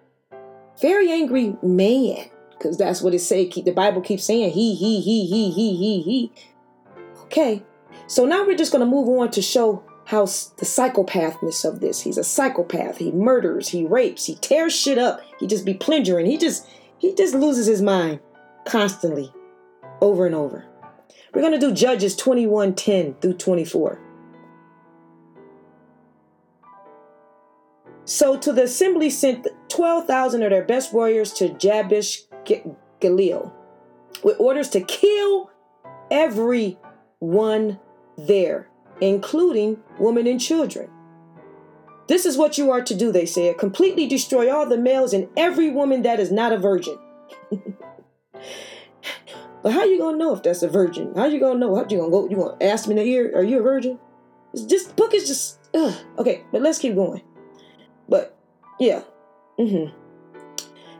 [0.81, 2.29] Very angry man.
[2.51, 3.47] Because that's what it say.
[3.47, 6.31] Keep the Bible keeps saying he, he, he, he, he, he, he.
[7.23, 7.63] Okay.
[8.07, 12.01] So now we're just to move on to show how the psychopathness of this.
[12.01, 12.97] He's a psychopath.
[12.97, 15.21] He murders, he rapes, he tears shit up.
[15.39, 16.25] He just be plundering.
[16.25, 18.19] He just he just loses his mind
[18.65, 19.33] constantly
[20.01, 20.65] over and over.
[21.33, 23.99] We're going to do Judges 21 10 through 24.
[28.05, 32.21] So to the assembly sent 12,000 of their best warriors to Jabesh
[32.99, 33.51] Gilead
[34.23, 35.49] with orders to kill
[36.11, 37.79] everyone
[38.17, 38.69] there,
[39.01, 40.89] including women and children.
[42.07, 43.57] This is what you are to do, they said.
[43.57, 46.97] Completely destroy all the males and every woman that is not a virgin.
[49.63, 51.13] but how you gonna know if that's a virgin?
[51.15, 51.75] How you gonna know?
[51.75, 52.29] How you gonna go?
[52.29, 53.31] You gonna ask me in the ear?
[53.35, 53.99] Are you a virgin?
[54.53, 55.95] It's just book is just ugh.
[56.19, 56.43] okay.
[56.51, 57.23] But let's keep going.
[58.07, 58.37] But
[58.79, 59.01] yeah,
[59.57, 59.95] mm-hmm.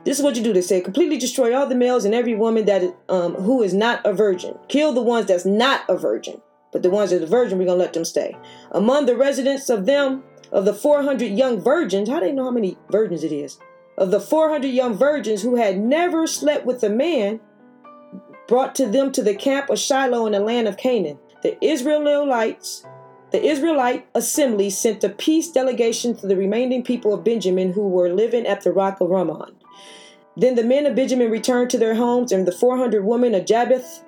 [0.06, 0.52] This is what you do.
[0.52, 4.00] They say completely destroy all the males and every woman that um, who is not
[4.04, 4.56] a virgin.
[4.68, 6.40] Kill the ones that's not a virgin.
[6.76, 8.36] But the ones that are virgin, we're gonna let them stay.
[8.72, 10.22] Among the residents of them,
[10.52, 13.58] of the 400 young virgins, how do they know how many virgins it is?
[13.96, 17.40] Of the 400 young virgins who had never slept with a man,
[18.46, 21.18] brought to them to the camp of Shiloh in the land of Canaan.
[21.42, 22.84] The Israelites
[23.30, 28.12] the Israelite assembly sent a peace delegation to the remaining people of Benjamin who were
[28.12, 29.56] living at the rock of Ramon.
[30.36, 34.02] Then the men of Benjamin returned to their homes, and the 400 women of Jabesh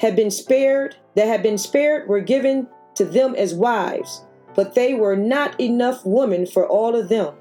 [0.00, 4.24] had been spared, that had been spared, were given to them as wives,
[4.54, 7.34] but they were not enough women for all of them.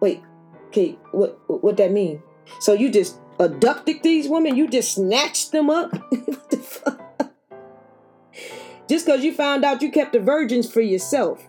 [0.00, 0.22] Wait,
[0.68, 2.22] okay, what what that mean?
[2.60, 4.56] So you just abducted these women?
[4.56, 5.92] You just snatched them up?
[8.88, 11.42] Just because you found out you kept the virgins for yourself.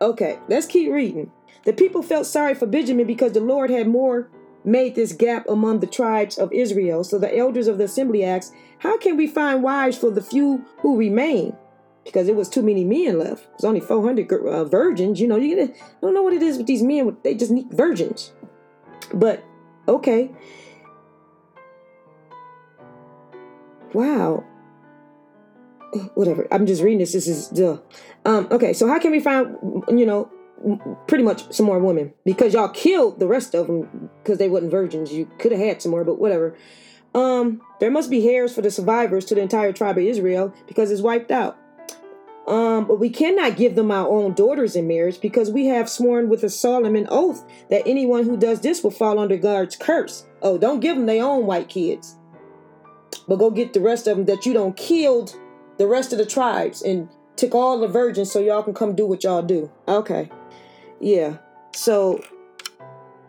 [0.00, 1.30] Okay, let's keep reading.
[1.64, 4.30] The people felt sorry for Benjamin because the Lord had more
[4.64, 7.04] made this gap among the tribes of Israel.
[7.04, 10.64] So the elders of the assembly asked, How can we find wives for the few
[10.78, 11.56] who remain?
[12.04, 13.46] Because it was too many men left.
[13.50, 15.20] There's only 400 uh, virgins.
[15.20, 17.16] You know, you don't know what it is with these men.
[17.22, 18.32] They just need virgins.
[19.14, 19.44] But,
[19.86, 20.30] okay.
[23.92, 24.44] Wow
[26.14, 26.46] whatever.
[26.50, 27.12] I'm just reading this.
[27.12, 27.82] This is the
[28.24, 28.72] um okay.
[28.72, 29.56] So how can we find
[29.88, 30.30] you know
[31.06, 34.70] pretty much some more women because y'all killed the rest of them because they wasn't
[34.70, 35.12] virgins.
[35.12, 36.56] You could have had some more, but whatever.
[37.14, 40.90] Um, there must be heirs for the survivors to the entire tribe of Israel because
[40.90, 41.58] it's wiped out.
[42.46, 46.28] Um, but we cannot give them our own daughters in marriage because we have sworn
[46.28, 50.26] with a solemn oath that anyone who does this will fall under God's curse.
[50.42, 52.16] Oh, don't give them their own white kids,
[53.28, 55.36] but go get the rest of them that you don't killed
[55.78, 59.06] the rest of the tribes and took all the virgins so y'all can come do
[59.06, 59.70] what y'all do.
[59.86, 60.28] Okay.
[61.02, 61.38] Yeah.
[61.74, 62.22] So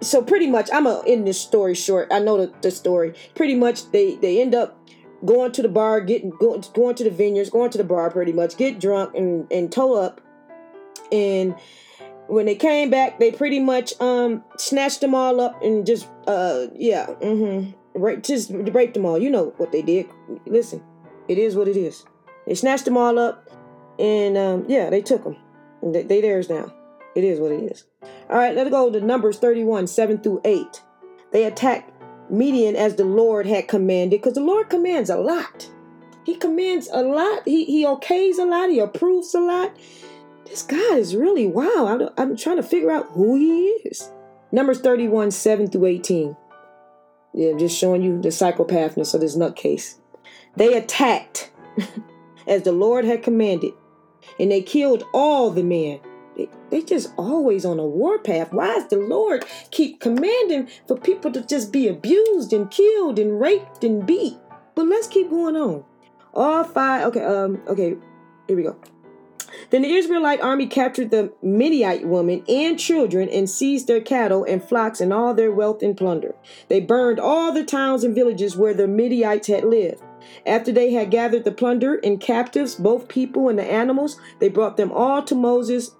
[0.01, 2.07] so pretty much I'm gonna end this story short.
[2.11, 3.13] I know the, the story.
[3.36, 4.80] Pretty much they they end up
[5.26, 8.32] going to the bar, getting going going to the vineyards, going to the bar pretty
[8.32, 10.21] much, get drunk and and tow up.
[11.11, 11.55] And
[12.28, 16.67] when they came back, they pretty much um snatched them all up and just uh
[16.76, 17.71] yeah, mm-hmm.
[17.95, 19.19] Right, just raped them all.
[19.19, 20.07] You know what they did.
[20.47, 20.84] Listen,
[21.28, 22.05] it is what it is.
[22.47, 23.47] They snatched them all up,
[23.99, 25.38] and um, yeah, they took them.
[25.84, 26.74] They, they theirs now.
[27.16, 27.86] It is what it is.
[28.30, 30.82] All right, let's go to Numbers 31, 7 through 8.
[31.32, 31.91] They attacked
[32.32, 35.70] Midian as the Lord had commanded, because the Lord commands a lot.
[36.26, 37.43] He commands a lot.
[37.45, 38.70] He, he okays a lot.
[38.70, 39.76] He approves a lot.
[40.45, 41.88] This God is really wow.
[41.88, 44.11] I'm, I'm trying to figure out who he is.
[44.51, 46.38] Numbers 31, 7 through 18.
[47.34, 49.95] Yeah, I'm just showing you the psychopathness of this nutcase.
[50.55, 51.51] They attacked
[52.47, 53.74] as the Lord had commanded.
[54.39, 55.99] And they killed all the men.
[56.36, 58.53] They, they just always on a warpath.
[58.53, 63.39] Why does the Lord keep commanding for people to just be abused and killed and
[63.39, 64.38] raped and beat?
[64.75, 65.84] But let's keep going on.
[66.34, 67.95] All five, okay, um, okay,
[68.47, 68.75] here we go.
[69.69, 74.63] Then the Israelite army captured the Midianite women and children and seized their cattle and
[74.63, 76.36] flocks and all their wealth and plunder.
[76.69, 80.01] They burned all the towns and villages where the Midianites had lived.
[80.45, 84.77] After they had gathered the plunder and captives, both people and the animals, they brought
[84.77, 85.91] them all to Moses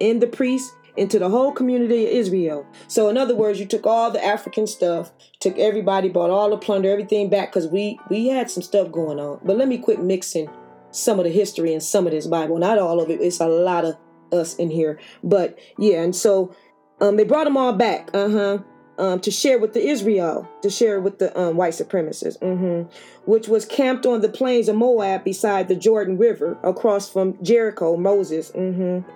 [0.00, 2.66] and the priests into the whole community of Israel.
[2.88, 6.58] So in other words, you took all the African stuff, took everybody, brought all the
[6.58, 9.40] plunder, everything back because we we had some stuff going on.
[9.44, 10.50] But let me quit mixing
[10.90, 12.58] some of the history and some of this Bible.
[12.58, 13.20] Not all of it.
[13.20, 13.96] It's a lot of
[14.32, 14.98] us in here.
[15.22, 16.54] But yeah, and so
[17.00, 18.10] um, they brought them all back.
[18.12, 18.58] Uh huh.
[18.98, 22.90] Um, to share with the Israel, to share with the um, white supremacists, mm-hmm,
[23.30, 27.96] which was camped on the plains of Moab beside the Jordan River across from Jericho.
[27.96, 28.50] Moses.
[28.50, 29.08] Mm-hmm.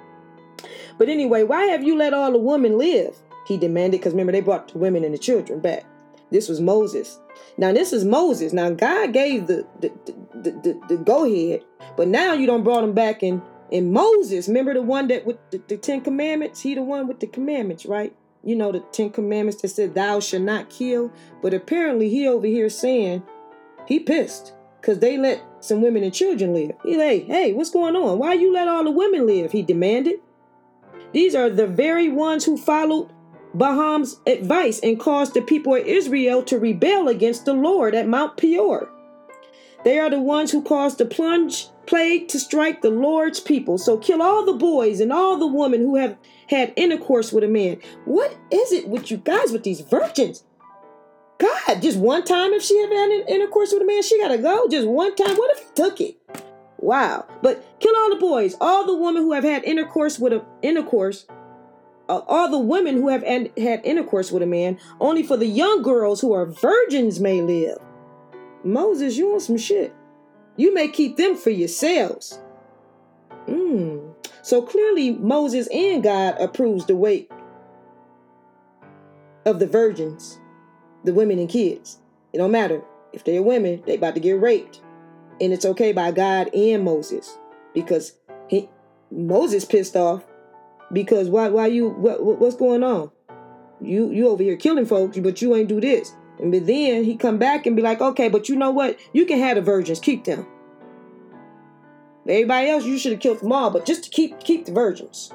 [0.98, 3.16] But anyway, why have you let all the women live?
[3.46, 5.84] He demanded, because remember, they brought the women and the children back.
[6.30, 7.18] This was Moses.
[7.58, 8.52] Now, this is Moses.
[8.52, 9.92] Now, God gave the, the,
[10.34, 11.62] the, the, the go ahead,
[11.96, 14.48] but now you don't brought them back in, in Moses.
[14.48, 16.60] Remember the one that with the, the Ten Commandments?
[16.60, 18.14] He the one with the commandments, right?
[18.44, 21.12] You know, the Ten Commandments that said, Thou shalt not kill.
[21.42, 23.22] But apparently, he over here saying
[23.86, 26.72] he pissed because they let some women and children live.
[26.82, 28.18] He, hey, hey, what's going on?
[28.18, 29.52] Why you let all the women live?
[29.52, 30.20] He demanded.
[31.12, 33.12] These are the very ones who followed
[33.54, 38.36] Balaam's advice and caused the people of Israel to rebel against the Lord at Mount
[38.36, 38.90] Peor.
[39.84, 43.78] They are the ones who caused the plunge plague to strike the Lord's people.
[43.78, 46.16] So kill all the boys and all the women who have
[46.48, 47.78] had intercourse with a man.
[48.04, 50.44] What is it with you guys with these virgins?
[51.38, 54.68] God, just one time if she had had intercourse with a man, she gotta go.
[54.68, 55.36] Just one time.
[55.36, 56.16] What if he took it?
[56.82, 57.26] Wow.
[57.42, 61.26] But kill all the boys, all the women who have had intercourse with a intercourse,
[62.08, 65.82] uh, all the women who have had intercourse with a man, only for the young
[65.82, 67.78] girls who are virgins may live.
[68.64, 69.94] Moses, you want some shit.
[70.56, 72.40] You may keep them for yourselves.
[73.46, 74.14] Mm.
[74.42, 77.30] So clearly Moses and God approves the weight
[79.46, 80.40] of the virgins,
[81.04, 81.98] the women and kids.
[82.32, 82.82] It don't matter.
[83.12, 84.80] If they're women, they about to get raped
[85.40, 87.38] and it's okay by God and Moses
[87.74, 88.14] because
[88.48, 88.68] he
[89.10, 90.24] Moses pissed off
[90.92, 93.10] because why why you what, what's going on?
[93.80, 96.14] You you over here killing folks, but you ain't do this.
[96.38, 98.98] And but then he come back and be like, okay, but you know what?
[99.12, 100.46] You can have the virgins, keep them.
[102.28, 105.32] Everybody else, you should have killed them all, but just to keep keep the virgins.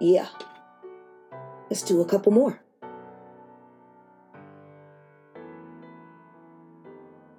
[0.00, 0.28] Yeah.
[1.70, 2.63] Let's do a couple more.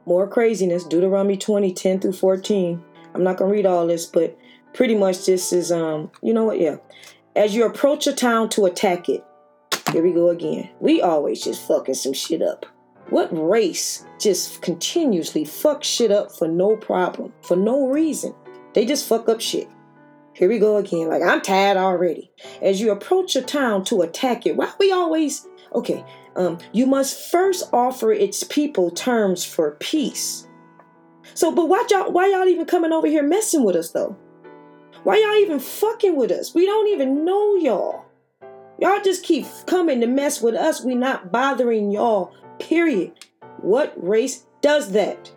[0.05, 0.83] More craziness.
[0.83, 2.83] Deuteronomy 20, 10 through 14.
[3.13, 4.37] I'm not gonna read all this, but
[4.73, 6.77] pretty much this is um, you know what, yeah.
[7.35, 9.23] As you approach a town to attack it,
[9.91, 10.69] here we go again.
[10.79, 12.65] We always just fucking some shit up.
[13.09, 18.33] What race just continuously fuck shit up for no problem, for no reason?
[18.73, 19.69] They just fuck up shit.
[20.33, 21.07] Here we go again.
[21.07, 22.31] Like I'm tired already.
[22.61, 26.03] As you approach a town to attack it, why we always okay?
[26.35, 30.47] Um, you must first offer its people terms for peace.
[31.33, 34.17] So, but why y'all, why y'all even coming over here messing with us though?
[35.03, 36.53] Why y'all even fucking with us?
[36.53, 38.05] We don't even know y'all.
[38.79, 40.83] Y'all just keep coming to mess with us.
[40.83, 42.33] We not bothering y'all.
[42.59, 43.13] Period.
[43.61, 45.31] What race does that?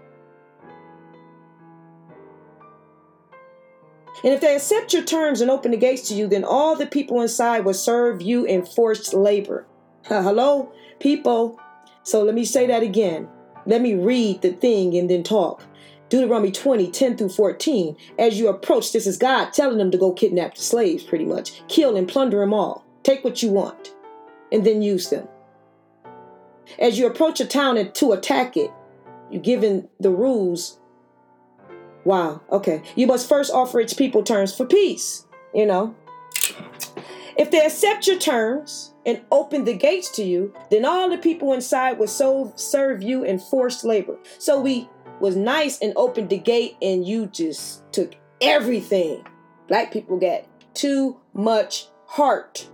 [4.25, 6.87] And if they accept your terms and open the gates to you, then all the
[6.87, 9.67] people inside will serve you in forced labor.
[10.05, 10.73] Hello?
[11.01, 11.59] People.
[12.03, 13.29] So let me say that again.
[13.67, 15.63] Let me read the thing and then talk.
[16.09, 17.97] Deuteronomy 20, 10 through 14.
[18.19, 21.67] As you approach, this is God telling them to go kidnap the slaves, pretty much.
[21.69, 22.85] Kill and plunder them all.
[23.03, 23.95] Take what you want
[24.51, 25.29] and then use them.
[26.79, 28.71] As you approach a town and to attack it,
[29.31, 30.79] you're given the rules.
[32.05, 32.83] Wow, okay.
[32.97, 35.95] You must first offer its people terms for peace, you know.
[37.39, 41.55] If they accept your terms, and open the gates to you, then all the people
[41.55, 44.19] inside would so serve you in forced labor.
[44.39, 44.87] So we
[45.19, 49.25] was nice and opened the gate and you just took everything.
[49.67, 52.69] Black people got too much heart.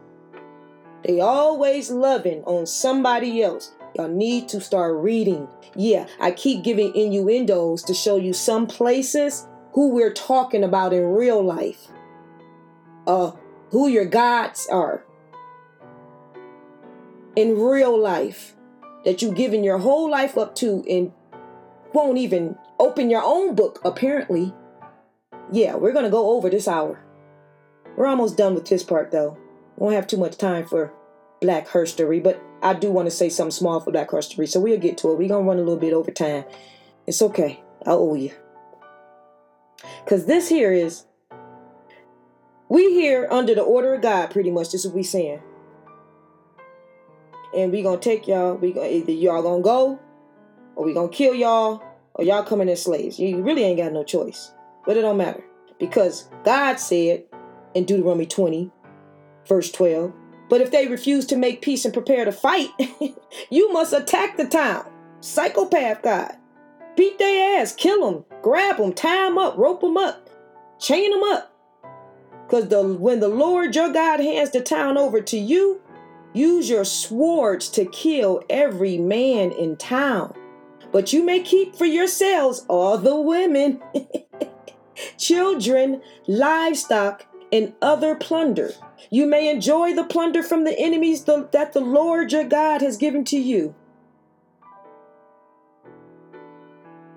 [1.05, 3.77] They always loving on somebody else.
[3.95, 5.47] Y'all need to start reading.
[5.77, 11.05] Yeah, I keep giving innuendos to show you some places who we're talking about in
[11.05, 11.87] real life.
[13.07, 13.33] Uh,
[13.75, 15.03] who your gods are
[17.35, 18.55] in real life
[19.05, 21.11] that you've given your whole life up to and
[21.93, 24.55] won't even open your own book, apparently.
[25.51, 27.05] Yeah, we're going to go over this hour.
[27.97, 29.37] We're almost done with this part, though.
[29.75, 30.93] Won't have too much time for
[31.41, 34.79] Black Herstory, but I do want to say something small for Black Herstory, so we'll
[34.79, 35.19] get to it.
[35.19, 36.45] We're going to run a little bit over time.
[37.09, 37.61] It's okay.
[37.85, 38.31] I owe you.
[40.05, 41.07] Because this here is
[42.75, 44.73] We here under the order of God, pretty much.
[44.73, 45.41] This is what we saying.
[47.57, 48.57] And we gonna take y'all.
[48.57, 50.01] We gonna either y'all gonna go,
[50.75, 53.17] or we gonna kill y'all, or y'all coming as slaves.
[53.21, 54.51] You really ain't got no choice.
[54.85, 55.45] But it don't matter
[55.79, 57.23] because God said
[57.75, 58.73] in Deuteronomy 20,
[59.47, 60.13] verse 12.
[60.49, 62.71] But if they refuse to make peace and prepare to fight,
[63.51, 64.91] you must attack the town.
[65.21, 66.37] Psychopath God.
[66.97, 70.29] Beat their ass, kill them, grab them, tie them up, rope them up,
[70.81, 71.54] chain them up.
[72.47, 75.81] Because the when the Lord your God hands the town over to you,
[76.33, 80.35] use your swords to kill every man in town.
[80.93, 83.83] But you may keep for yourselves all the women,
[85.19, 88.73] children, livestock, and other plunder.
[89.11, 93.25] You may enjoy the plunder from the enemies that the Lord your God has given
[93.27, 93.75] to you.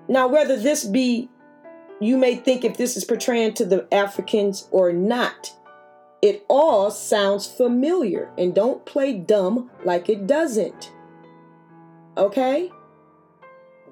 [0.08, 1.28] Now, whether this be,
[2.00, 5.52] you may think if this is portraying to the Africans or not,
[6.22, 10.92] it all sounds familiar and don't play dumb like it doesn't.
[12.16, 12.70] Okay?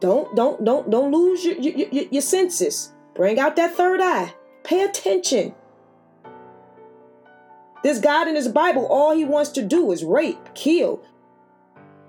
[0.01, 2.93] Don't don't don't don't lose your your, your, your senses.
[3.15, 4.35] Bring out that third eye.
[4.63, 5.55] Pay attention.
[7.83, 11.03] This God in his Bible, all he wants to do is rape, kill,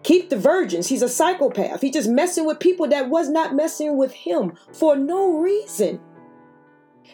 [0.08, 0.88] keep the virgins.
[0.88, 1.82] He's a psychopath.
[1.82, 6.00] He's just messing with people that was not messing with him for no reason.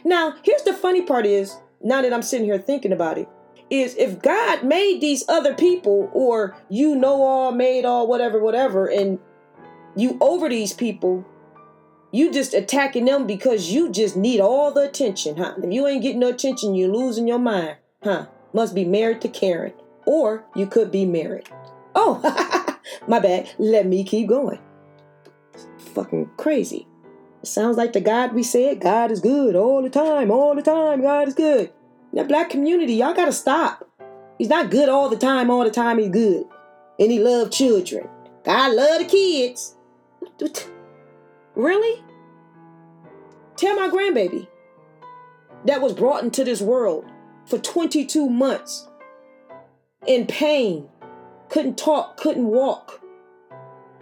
[0.05, 3.27] Now, here's the funny part is, now that I'm sitting here thinking about it,
[3.71, 8.85] is if God made these other people, or you know all, made all, whatever, whatever,
[8.85, 9.17] and
[9.95, 11.25] you over these people,
[12.11, 15.55] you just attacking them because you just need all the attention, huh?
[15.57, 18.27] If you ain't getting no attention, you're losing your mind, huh?
[18.53, 19.73] Must be married to Karen.
[20.05, 21.49] Or you could be married.
[21.95, 22.59] Oh,
[23.07, 23.49] my bad.
[23.57, 24.59] Let me keep going.
[25.93, 26.87] fucking crazy.
[27.41, 30.61] It sounds like the God we said, God is good all the time, all the
[30.61, 31.71] time, God is good.
[32.13, 33.89] That black community, y'all gotta stop.
[34.37, 36.45] He's not good all the time, all the time he's good.
[36.99, 38.07] And he love children.
[38.45, 39.75] God love the kids.
[41.55, 42.03] Really?
[43.55, 44.47] Tell my grandbaby
[45.65, 47.05] that was brought into this world
[47.45, 48.87] for 22 months
[50.07, 50.89] in pain,
[51.53, 52.99] couldn't talk, couldn't walk,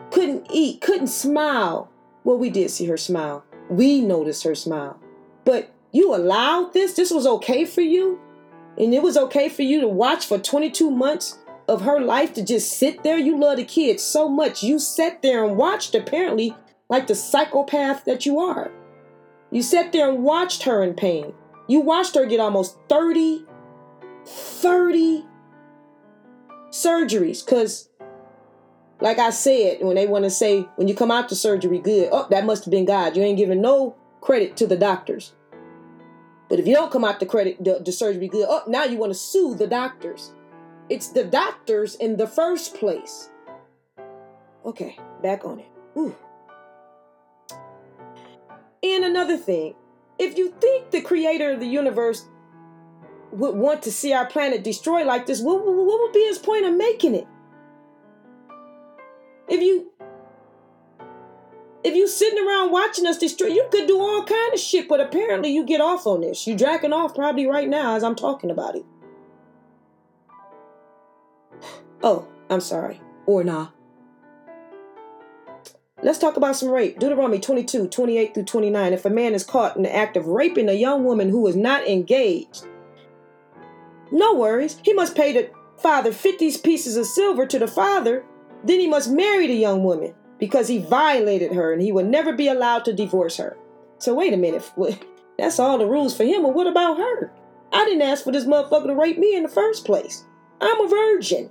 [0.10, 1.92] couldn't eat, couldn't smile.
[2.24, 3.44] Well, we did see her smile.
[3.70, 4.98] We noticed her smile.
[5.44, 6.94] But you allowed this?
[6.94, 8.22] This was okay for you?
[8.78, 12.46] And it was okay for you to watch for 22 months of her life to
[12.46, 13.18] just sit there?
[13.18, 14.64] You love the kids so much.
[14.64, 16.56] You sat there and watched, apparently,
[16.90, 18.72] like the psychopath that you are.
[19.52, 21.34] You sat there and watched her in pain.
[21.68, 23.46] You watched her get almost 30,
[24.26, 25.26] 30
[26.72, 27.46] surgeries.
[27.46, 27.90] Because,
[29.00, 32.10] like I said, when they want to say, when you come out to surgery good,
[32.12, 33.16] oh, that must have been God.
[33.16, 35.34] You ain't giving no credit to the doctors.
[36.50, 38.98] But if you don't come out the credit, the, the surgery good, oh, now you
[38.98, 40.34] want to sue the doctors.
[40.90, 43.30] It's the doctors in the first place.
[44.66, 45.70] Okay, back on it.
[45.98, 46.16] Ooh.
[48.84, 49.76] And another thing,
[50.20, 52.28] if you think the creator of the universe
[53.32, 56.66] would want to see our planet destroyed like this, what, what would be his point
[56.66, 57.28] of making it?
[59.48, 59.92] If you
[61.84, 65.00] if you sitting around watching us destroy, you could do all kind of shit, but
[65.00, 66.46] apparently you get off on this.
[66.46, 68.86] You jacking off probably right now as I'm talking about it.
[72.04, 73.02] Oh, I'm sorry.
[73.26, 73.70] Or nah.
[76.04, 77.00] Let's talk about some rape.
[77.00, 78.94] Deuteronomy 22, 28 through 29.
[78.94, 81.56] If a man is caught in the act of raping a young woman who is
[81.56, 82.66] not engaged,
[84.12, 84.80] no worries.
[84.84, 88.26] He must pay the father 50 pieces of silver to the father.
[88.64, 92.34] Then he must marry the young woman because he violated her and he would never
[92.34, 93.58] be allowed to divorce her.
[93.98, 94.70] So, wait a minute.
[95.38, 96.46] That's all the rules for him.
[96.46, 97.32] Or what about her?
[97.72, 100.26] I didn't ask for this motherfucker to rape me in the first place.
[100.60, 101.50] I'm a virgin.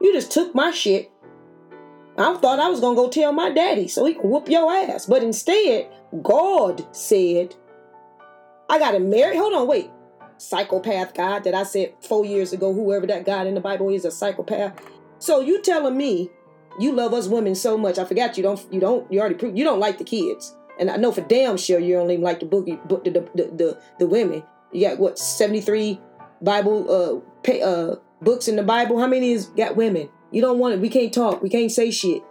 [0.00, 1.12] You just took my shit
[2.18, 5.06] I thought I was gonna go tell my daddy so he can whoop your ass.
[5.06, 5.88] But instead,
[6.22, 7.54] God said,
[8.68, 9.36] I gotta marry.
[9.36, 9.90] Hold on, wait.
[10.42, 14.04] Psychopath God that I said four years ago, whoever that God in the Bible is
[14.04, 14.72] a psychopath.
[15.18, 16.30] So you telling me
[16.80, 17.98] you love us women so much.
[17.98, 20.54] I forgot you don't you don't you already proved you don't like the kids.
[20.80, 23.28] And I know for damn sure you don't even like the boogie book the the,
[23.34, 24.42] the, the, women.
[24.72, 26.00] You got what 73
[26.40, 28.98] Bible uh pay, uh books in the Bible.
[28.98, 30.08] How many is got women?
[30.32, 30.80] You don't want it.
[30.80, 31.42] We can't talk.
[31.42, 32.22] We can't say shit.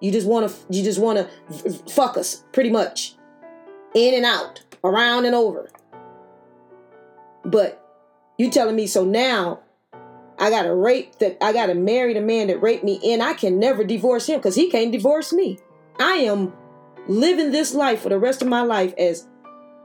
[0.00, 0.56] You just want to.
[0.70, 3.16] You just want to fuck us, pretty much,
[3.94, 5.70] in and out, around and over.
[7.46, 7.82] But
[8.38, 9.60] you telling me so now
[10.38, 13.58] I gotta rape that I gotta marry the man that raped me, and I can
[13.58, 15.58] never divorce him because he can't divorce me.
[15.98, 16.52] I am
[17.06, 19.26] living this life for the rest of my life as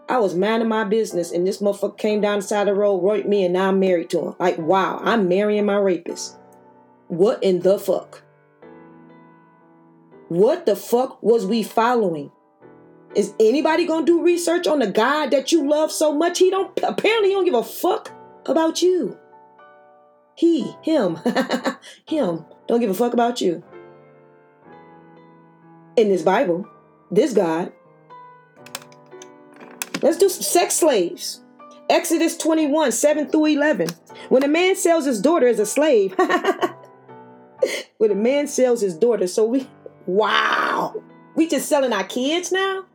[0.09, 2.97] I was minding my business and this motherfucker came down the side of the road,
[2.97, 4.35] raped me, and now I'm married to him.
[4.39, 6.37] Like, wow, I'm marrying my rapist.
[7.07, 8.23] What in the fuck?
[10.27, 12.31] What the fuck was we following?
[13.15, 16.39] Is anybody gonna do research on the God that you love so much?
[16.39, 18.11] He don't apparently he don't give a fuck
[18.45, 19.17] about you.
[20.35, 21.19] He, him,
[22.05, 23.63] him, don't give a fuck about you.
[25.97, 26.67] In this Bible,
[27.11, 27.71] this God.
[30.01, 31.41] Let's do some sex slaves.
[31.89, 33.89] Exodus 21, 7 through 11.
[34.29, 36.15] When a man sells his daughter as a slave,
[37.97, 39.69] when a man sells his daughter, so we,
[40.05, 41.03] wow,
[41.35, 42.85] we just selling our kids now?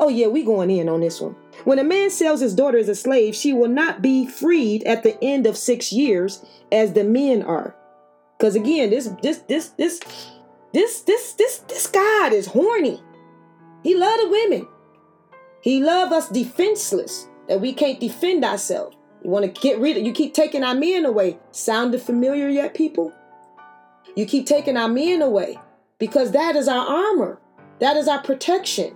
[0.00, 1.34] Oh, yeah, we going in on this one.
[1.64, 5.02] When a man sells his daughter as a slave, she will not be freed at
[5.02, 7.74] the end of six years as the men are.
[8.38, 10.00] Because again, this this this this
[10.72, 13.02] this this this this God is horny.
[13.82, 14.68] He love the women.
[15.60, 18.96] He love us defenseless that we can't defend ourselves.
[19.24, 21.38] You want to get rid of you keep taking our men away.
[21.50, 23.12] Sounded familiar yet, people?
[24.14, 25.58] You keep taking our men away
[25.98, 27.40] because that is our armor.
[27.80, 28.94] That is our protection.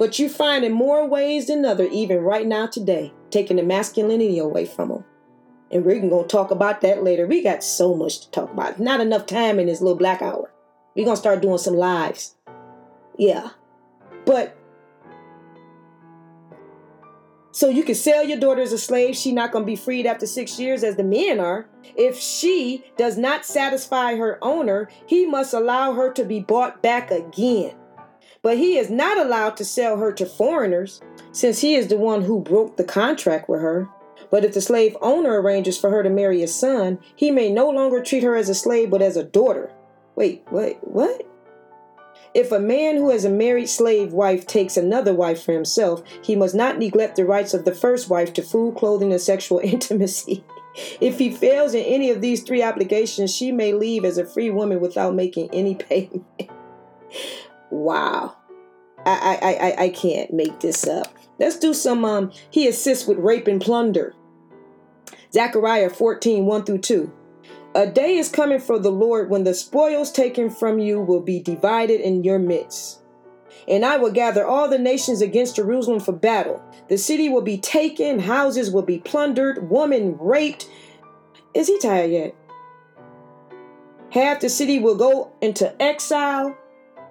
[0.00, 4.38] But you find in more ways than other, even right now today, taking the masculinity
[4.38, 5.04] away from them.
[5.70, 7.26] And we're to talk about that later.
[7.26, 8.80] We got so much to talk about.
[8.80, 10.50] Not enough time in this little black hour.
[10.96, 12.34] We're to start doing some lives.
[13.18, 13.50] Yeah.
[14.24, 14.56] But
[17.52, 19.14] so you can sell your daughter as a slave.
[19.14, 21.68] She's not going to be freed after six years as the men are.
[21.94, 27.10] If she does not satisfy her owner, he must allow her to be bought back
[27.10, 27.74] again.
[28.42, 31.00] But he is not allowed to sell her to foreigners,
[31.32, 33.88] since he is the one who broke the contract with her.
[34.30, 37.68] But if the slave owner arranges for her to marry his son, he may no
[37.68, 39.70] longer treat her as a slave but as a daughter.
[40.16, 41.26] Wait, wait, what?
[42.32, 46.36] If a man who has a married slave wife takes another wife for himself, he
[46.36, 50.44] must not neglect the rights of the first wife to food, clothing, and sexual intimacy.
[51.00, 54.50] if he fails in any of these three obligations, she may leave as a free
[54.50, 56.24] woman without making any payment.
[57.70, 58.36] Wow.
[59.06, 61.14] I, I, I, I can't make this up.
[61.38, 64.14] Let's do some um he assists with rape and plunder.
[65.32, 67.12] Zechariah 14, 1 through 2.
[67.74, 71.40] A day is coming for the Lord when the spoils taken from you will be
[71.40, 73.00] divided in your midst.
[73.68, 76.60] And I will gather all the nations against Jerusalem for battle.
[76.88, 80.68] The city will be taken, houses will be plundered, women raped.
[81.54, 82.34] Is he tired yet?
[84.10, 86.56] Half the city will go into exile,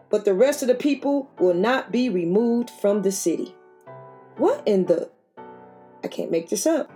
[0.10, 3.56] but the rest of the people will not be removed from the city.
[4.38, 5.10] What in the?
[6.04, 6.90] I can't make this up.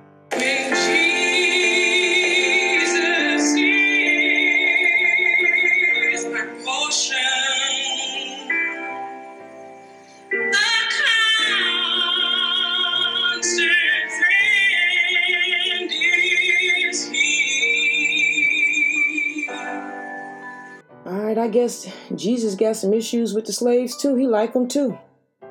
[21.44, 24.15] I guess Jesus got some issues with the slaves too.
[24.15, 24.98] He liked them too.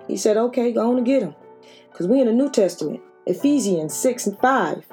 [0.09, 1.35] He said, okay, go on and get them.
[1.91, 4.87] Because we in the New Testament, Ephesians 6 and 5.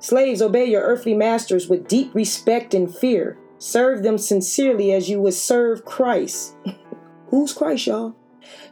[0.00, 3.38] Slaves, obey your earthly masters with deep respect and fear.
[3.58, 6.56] Serve them sincerely as you would serve Christ.
[7.28, 8.16] Who's Christ, y'all?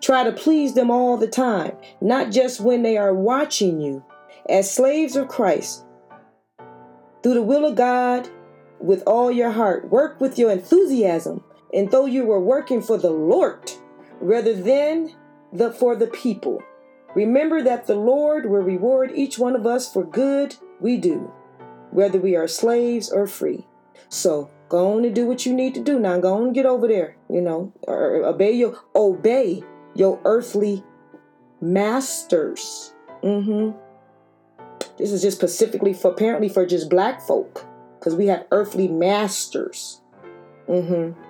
[0.00, 4.04] Try to please them all the time, not just when they are watching you.
[4.48, 5.84] As slaves of Christ,
[7.22, 8.28] through the will of God,
[8.80, 11.42] with all your heart, work with your enthusiasm,
[11.72, 13.70] and though you were working for the Lord
[14.20, 15.14] rather than
[15.52, 16.62] the for the people.
[17.14, 21.30] Remember that the Lord will reward each one of us for good we do,
[21.90, 23.66] whether we are slaves or free.
[24.08, 26.18] So go on and do what you need to do now.
[26.18, 29.62] Go on and get over there, you know, or obey your obey
[29.94, 30.82] your earthly
[31.60, 32.94] masters.
[33.22, 33.76] Mm-hmm.
[34.98, 37.66] This is just specifically for apparently for just black folk.
[37.98, 40.00] Because we have earthly masters.
[40.68, 41.20] Mm-hmm.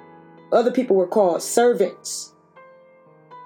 [0.53, 2.35] Other people were called servants.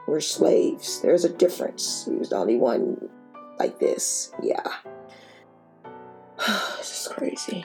[0.09, 1.01] We're slaves.
[1.01, 2.05] There's a difference.
[2.05, 3.09] He was the only one
[3.59, 4.33] like this.
[4.43, 4.67] Yeah.
[6.79, 7.65] this is crazy.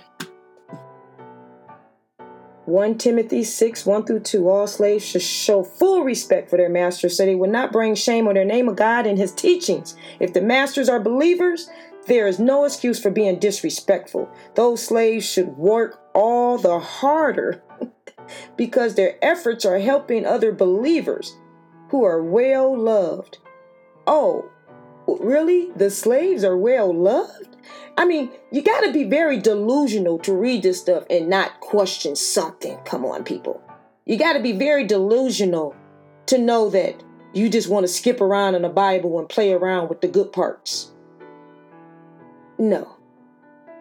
[2.66, 4.48] 1 Timothy 6, 1 through 2.
[4.48, 8.28] All slaves should show full respect for their masters so they will not bring shame
[8.28, 9.96] on their name of God and his teachings.
[10.20, 11.68] If the masters are believers,
[12.08, 14.30] there is no excuse for being disrespectful.
[14.56, 17.64] Those slaves should work all the harder
[18.58, 21.38] because their efforts are helping other believers
[21.90, 23.38] who are well loved.
[24.08, 24.50] Oh,
[25.08, 25.72] really?
[25.76, 27.58] The slaves are well loved?
[27.98, 32.16] I mean, you got to be very delusional to read this stuff and not question
[32.16, 32.78] something.
[32.86, 33.62] Come on, people.
[34.06, 35.76] You got to be very delusional
[36.28, 37.04] to know that
[37.34, 40.32] you just want to skip around in the Bible and play around with the good
[40.32, 40.92] parts.
[42.58, 42.91] No.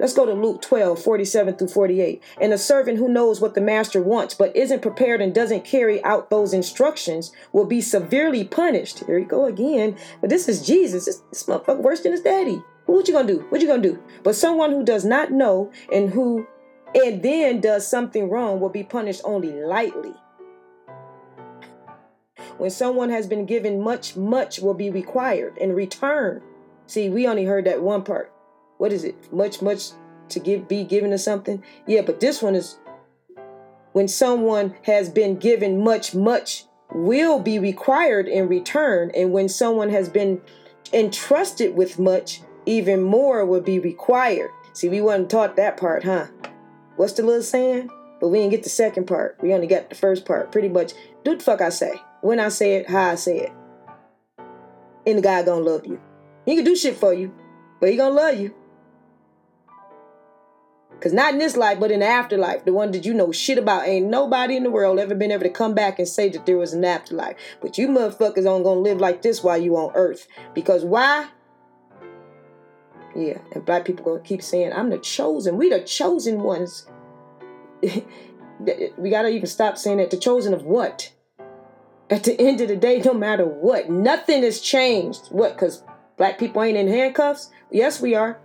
[0.00, 2.22] Let's go to Luke 12, 47 through 48.
[2.40, 6.02] And a servant who knows what the master wants but isn't prepared and doesn't carry
[6.04, 9.04] out those instructions will be severely punished.
[9.04, 9.98] Here we go again.
[10.22, 11.04] But this is Jesus.
[11.04, 12.62] This, this motherfucker worse than his daddy.
[12.86, 13.44] What you gonna do?
[13.50, 14.02] What you gonna do?
[14.22, 16.46] But someone who does not know and who
[16.94, 20.14] and then does something wrong will be punished only lightly.
[22.56, 26.40] When someone has been given much, much will be required in return.
[26.86, 28.32] See, we only heard that one part
[28.80, 29.30] what is it?
[29.30, 29.90] Much, much
[30.30, 31.62] to give be given to something?
[31.86, 32.78] Yeah, but this one is
[33.92, 39.10] when someone has been given much, much will be required in return.
[39.14, 40.40] And when someone has been
[40.94, 44.50] entrusted with much, even more will be required.
[44.72, 46.28] See, we wasn't taught that part, huh?
[46.96, 47.90] What's the little saying?
[48.18, 49.36] But we didn't get the second part.
[49.42, 50.52] We only got the first part.
[50.52, 51.92] Pretty much, do the fuck I say.
[52.22, 53.52] When I say it, how I say it.
[55.06, 56.00] And the guy gonna love you.
[56.46, 57.34] He can do shit for you,
[57.78, 58.54] but he gonna love you.
[61.00, 63.56] Because not in this life, but in the afterlife, the one that you know shit
[63.56, 66.44] about, ain't nobody in the world ever been able to come back and say that
[66.44, 67.36] there was an afterlife.
[67.62, 70.28] But you motherfuckers aren't gonna live like this while you on earth.
[70.52, 71.28] Because why?
[73.16, 75.56] Yeah, and black people gonna keep saying, I'm the chosen.
[75.56, 76.86] We the chosen ones.
[77.80, 80.10] we gotta even stop saying that.
[80.10, 81.14] The chosen of what?
[82.10, 85.28] At the end of the day, no matter what, nothing has changed.
[85.28, 85.54] What?
[85.54, 85.82] Because
[86.18, 87.50] black people ain't in handcuffs?
[87.70, 88.38] Yes, we are.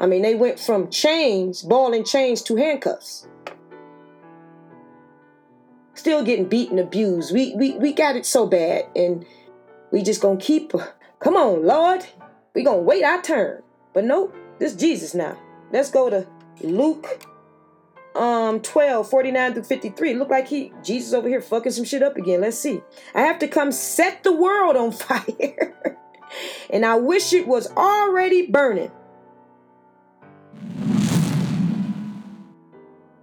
[0.00, 3.28] I mean, they went from chains, ball and chains, to handcuffs.
[5.94, 7.32] Still getting beaten, abused.
[7.32, 9.24] We we we got it so bad, and
[9.90, 10.72] we just gonna keep.
[11.20, 12.04] Come on, Lord,
[12.54, 13.62] we gonna wait our turn.
[13.92, 15.38] But nope, this Jesus now.
[15.70, 16.26] Let's go to
[16.62, 17.24] Luke
[18.14, 22.16] um 12 49 through 53 look like he jesus over here fucking some shit up
[22.16, 22.82] again let's see
[23.14, 25.74] i have to come set the world on fire
[26.68, 28.90] and i wish it was already burning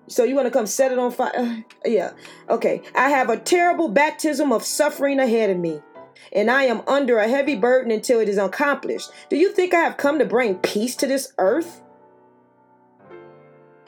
[0.10, 1.32] So you want to come set it on fire?
[1.38, 2.12] Uh, yeah.
[2.50, 2.82] Okay.
[2.96, 5.82] I have a terrible baptism of suffering ahead of me,
[6.34, 9.12] and I am under a heavy burden until it is accomplished.
[9.30, 11.82] Do you think I have come to bring peace to this earth?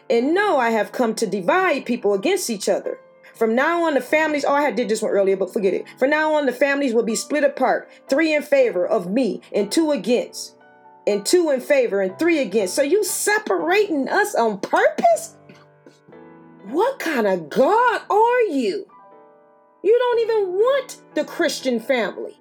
[0.09, 2.99] And no, I have come to divide people against each other.
[3.33, 5.85] From now on, the families, oh, I did this one earlier, but forget it.
[5.97, 9.71] From now on, the families will be split apart, three in favor of me and
[9.71, 10.57] two against,
[11.07, 12.75] and two in favor and three against.
[12.75, 15.37] So you separating us on purpose?
[16.71, 18.87] What kind of God are you?
[19.83, 22.39] You don't even want the Christian family.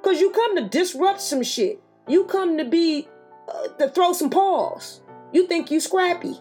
[0.00, 1.82] Because you come to disrupt some shit.
[2.08, 3.08] You come to be,
[3.46, 5.02] uh, to throw some paws.
[5.32, 6.38] You think you scrappy.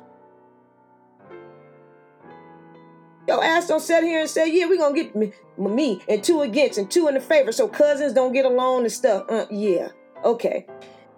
[3.27, 6.23] Your ass don't sit here and say, yeah, we going to get me, me and
[6.23, 9.25] two against and two in the favor so cousins don't get along and stuff.
[9.27, 9.89] Uh, yeah,
[10.23, 10.65] okay.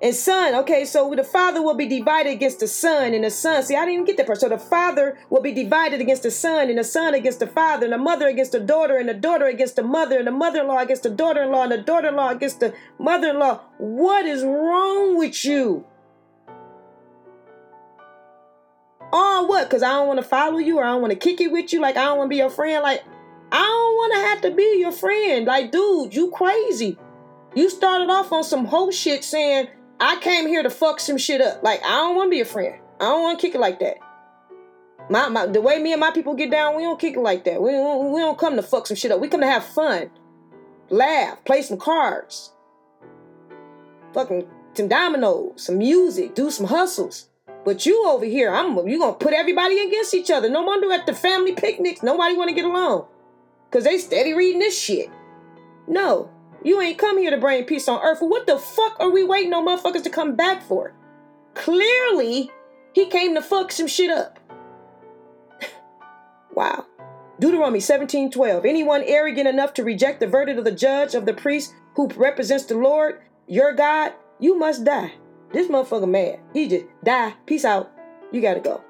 [0.04, 3.62] And son, okay, so the father will be divided against the son, and the son,
[3.62, 4.40] see, I didn't even get that part.
[4.40, 7.86] So the father will be divided against the son, and the son against the father,
[7.86, 10.62] and the mother against the daughter, and the daughter against the mother, and the mother
[10.62, 13.30] in law against the daughter in law, and the daughter in law against the mother
[13.30, 13.62] in law.
[13.78, 15.86] What is wrong with you?
[19.14, 19.70] On what?
[19.70, 21.72] Because I don't want to follow you, or I don't want to kick it with
[21.74, 22.82] you, like I don't want to be your friend.
[22.82, 23.04] Like,
[23.52, 25.46] I don't want to have to be your friend.
[25.46, 26.98] Like, dude, you crazy.
[27.54, 29.68] You started off on some whole shit saying,
[30.02, 31.62] I came here to fuck some shit up.
[31.62, 32.82] Like, I don't want to be a friend.
[33.00, 33.98] I don't want to kick it like that.
[35.12, 37.44] My, my, the way me and my people get down, we don't kick it like
[37.46, 37.62] that.
[37.62, 39.20] We don't, we don't come to fuck some shit up.
[39.20, 40.10] We come to have fun,
[40.90, 42.52] laugh, play some cards,
[44.14, 47.28] fucking some dominoes, some music, do some hustles.
[47.64, 50.50] But you over here, I'm you gonna put everybody against each other.
[50.50, 53.06] No wonder at the family picnics, nobody wanna get along.
[53.70, 55.10] Cause they steady reading this shit.
[55.88, 56.30] No,
[56.64, 58.20] you ain't come here to bring peace on earth.
[58.22, 60.94] What the fuck are we waiting on motherfuckers to come back for?
[61.54, 62.52] Clearly,
[62.94, 64.40] he came to fuck some shit up.
[66.54, 66.86] wow.
[67.40, 68.66] Deuteronomy 17 12.
[68.66, 72.66] Anyone arrogant enough to reject the verdict of the judge, of the priest who represents
[72.66, 75.14] the Lord, your God, you must die.
[75.52, 76.40] This motherfucker mad.
[76.54, 77.34] He just die.
[77.46, 77.92] Peace out.
[78.32, 78.84] You gotta go.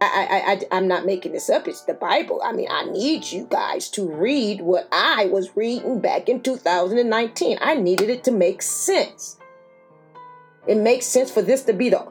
[0.00, 1.66] I, I, I, I'm not making this up.
[1.66, 2.42] It's the Bible.
[2.44, 7.58] I mean, I need you guys to read what I was reading back in 2019.
[7.62, 9.38] I needed it to make sense.
[10.66, 12.06] It makes sense for this to be the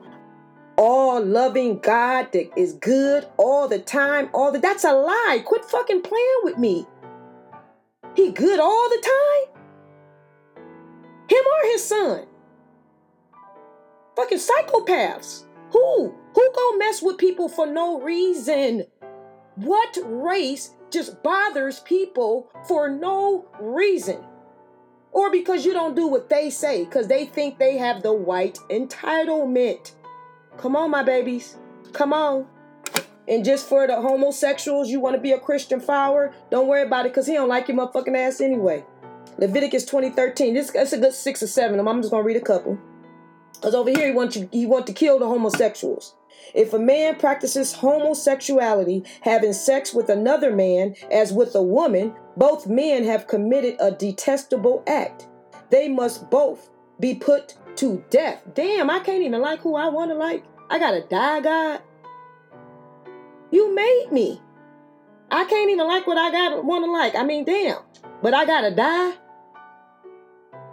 [0.77, 4.29] all loving God that is good all the time.
[4.33, 5.41] All the that's a lie.
[5.45, 6.85] Quit fucking playing with me.
[8.15, 9.63] He good all the time.
[11.29, 12.25] Him or his son.
[14.15, 15.43] Fucking psychopaths.
[15.75, 16.15] Who?
[16.33, 18.85] Who go mess with people for no reason?
[19.55, 24.23] What race just bothers people for no reason.
[25.11, 28.57] Or because you don't do what they say, because they think they have the white
[28.69, 29.91] entitlement.
[30.57, 31.57] Come on, my babies.
[31.91, 32.47] Come on.
[33.27, 37.05] And just for the homosexuals, you want to be a Christian follower, don't worry about
[37.05, 38.85] it because he don't like your motherfucking ass anyway.
[39.37, 40.53] Leviticus 2013.
[40.53, 41.85] This that's a good six or seven.
[41.85, 42.79] I'm just gonna read a couple.
[43.55, 46.15] Because over here he wants you he want to kill the homosexuals.
[46.53, 52.67] If a man practices homosexuality, having sex with another man as with a woman, both
[52.67, 55.27] men have committed a detestable act.
[55.69, 56.69] They must both
[56.99, 58.43] be put to death.
[58.53, 60.43] Damn, I can't even like who I want to like.
[60.69, 61.81] I gotta die, God.
[63.51, 64.41] You made me.
[65.31, 67.15] I can't even like what I got want to like.
[67.15, 67.79] I mean, damn.
[68.21, 69.13] But I gotta die.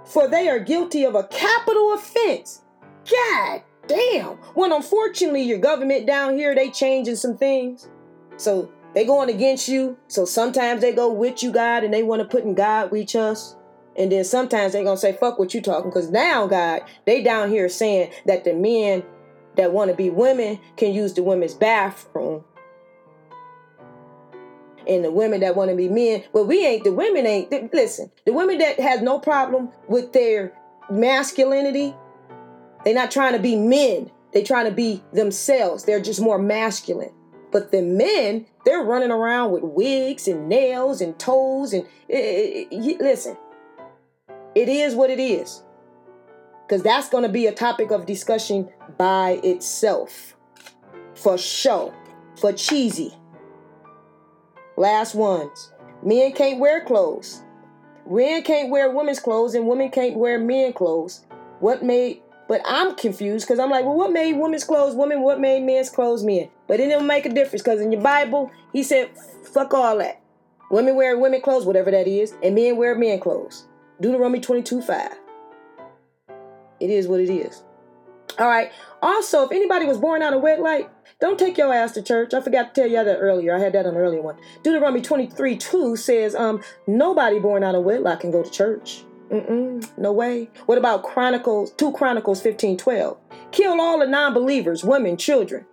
[0.04, 2.62] For they are guilty of a capital offense.
[3.10, 4.38] God damn.
[4.54, 7.88] Well, unfortunately, your government down here, they changing some things.
[8.36, 9.96] So they going against you.
[10.08, 13.16] So sometimes they go with you, God, and they want to put in God reach
[13.16, 13.56] us.
[13.96, 15.90] And then sometimes they gonna say, fuck what you talking.
[15.90, 19.02] Because now, God, they down here saying that the men
[19.56, 22.44] that want to be women can use the women's bathroom.
[24.86, 28.10] And the women that want to be men, well, we ain't, the women ain't, listen,
[28.26, 30.52] the women that has no problem with their
[30.90, 31.94] masculinity,
[32.84, 34.10] they're not trying to be men.
[34.32, 35.84] They're trying to be themselves.
[35.84, 37.12] They're just more masculine.
[37.50, 41.72] But the men, they're running around with wigs and nails and toes.
[41.72, 43.36] And it, it, it, listen,
[44.54, 45.62] it is what it is.
[46.66, 50.34] Because that's going to be a topic of discussion by itself.
[51.14, 51.92] For show.
[52.40, 53.12] For cheesy.
[54.78, 55.72] Last ones.
[56.02, 57.42] Men can't wear clothes.
[58.10, 61.26] Men can't wear women's clothes and women can't wear men clothes.
[61.60, 62.21] What made
[62.52, 65.22] but I'm confused because I'm like, well, what made women's clothes women?
[65.22, 66.50] What made men's clothes men?
[66.68, 69.08] But it didn't make a difference because in your Bible, he said,
[69.42, 70.20] fuck all that.
[70.70, 73.64] Women wear women clothes, whatever that is, and men wear men clothes.
[74.02, 75.12] Deuteronomy 22 5.
[76.78, 77.62] It is what it is.
[78.38, 78.70] All right.
[79.00, 80.90] Also, if anybody was born out of wedlock,
[81.22, 82.34] don't take your ass to church.
[82.34, 83.56] I forgot to tell you that earlier.
[83.56, 84.36] I had that on an earlier one.
[84.62, 89.04] Deuteronomy 23 2 says, um, nobody born out of wedlock can go to church.
[89.30, 90.50] Mm-mm, no way.
[90.66, 93.16] What about Chronicles, 2 Chronicles 15 12?
[93.50, 95.66] Kill all the non believers, women, children.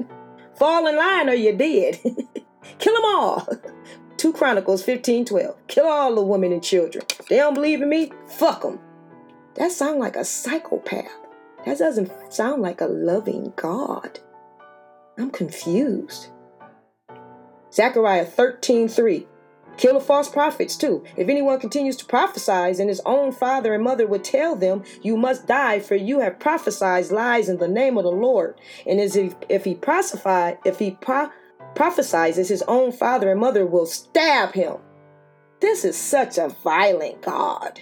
[0.56, 1.98] Fall in line or you're dead.
[2.78, 3.48] Kill them all.
[4.16, 5.66] 2 Chronicles 15 12.
[5.66, 7.04] Kill all the women and children.
[7.28, 8.78] they don't believe in me, fuck them.
[9.56, 11.10] That sounds like a psychopath.
[11.66, 14.20] That doesn't sound like a loving God.
[15.18, 16.28] I'm confused.
[17.72, 19.26] Zechariah 13 3.
[19.76, 21.02] Kill the false prophets too.
[21.16, 25.16] If anyone continues to prophesy, and his own father and mother would tell them, You
[25.16, 28.60] must die, for you have prophesied lies in the name of the Lord.
[28.86, 31.30] And as if, if he prophesy, if he pro-
[31.74, 34.76] prophesies, his own father and mother will stab him.
[35.60, 37.80] This is such a violent God.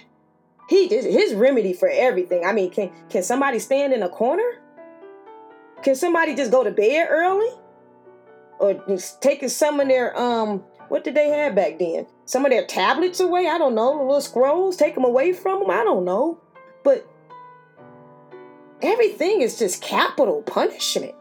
[0.69, 2.45] He his remedy for everything.
[2.45, 4.61] I mean, can can somebody stand in a corner?
[5.83, 7.49] Can somebody just go to bed early?
[8.59, 8.75] Or
[9.19, 12.05] taking some of their um what did they have back then?
[12.25, 13.47] Some of their tablets away?
[13.47, 13.91] I don't know.
[13.91, 15.71] Little scrolls, take them away from them?
[15.71, 16.39] I don't know.
[16.83, 17.07] But
[18.81, 21.15] everything is just capital punishment.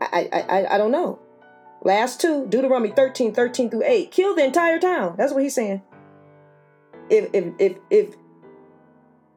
[0.00, 1.20] I, I, I, I don't know.
[1.82, 4.10] Last two, Deuteronomy 13, 13 through 8.
[4.10, 5.14] Kill the entire town.
[5.16, 5.82] That's what he's saying
[7.12, 8.14] if if if if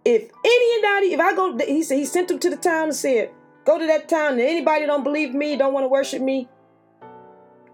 [0.05, 3.31] if anybody, if I go, he said he sent them to the town and said,
[3.65, 6.47] go to that town and anybody don't believe me, don't want to worship me,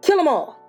[0.01, 0.60] kill them all.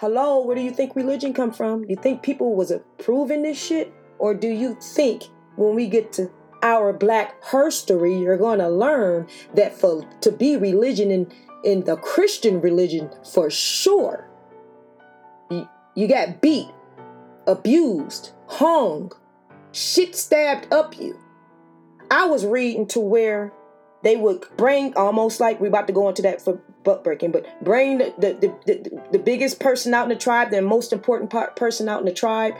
[0.00, 1.84] Hello, where do you think religion come from?
[1.84, 3.92] You think people was approving this shit?
[4.18, 5.24] Or do you think
[5.56, 6.30] when we get to
[6.62, 11.30] our black history, you're to learn that for to be religion in,
[11.64, 14.26] in the Christian religion, for sure,
[15.50, 16.70] you, you got beat,
[17.46, 19.12] abused, hung,
[19.72, 21.20] shit stabbed up you.
[22.10, 23.52] I was reading to where
[24.02, 27.46] they would bring almost like we're about to go into that for buck breaking, but
[27.62, 31.30] bring the the, the, the, the biggest person out in the tribe, the most important
[31.30, 32.54] part, person out in the tribe,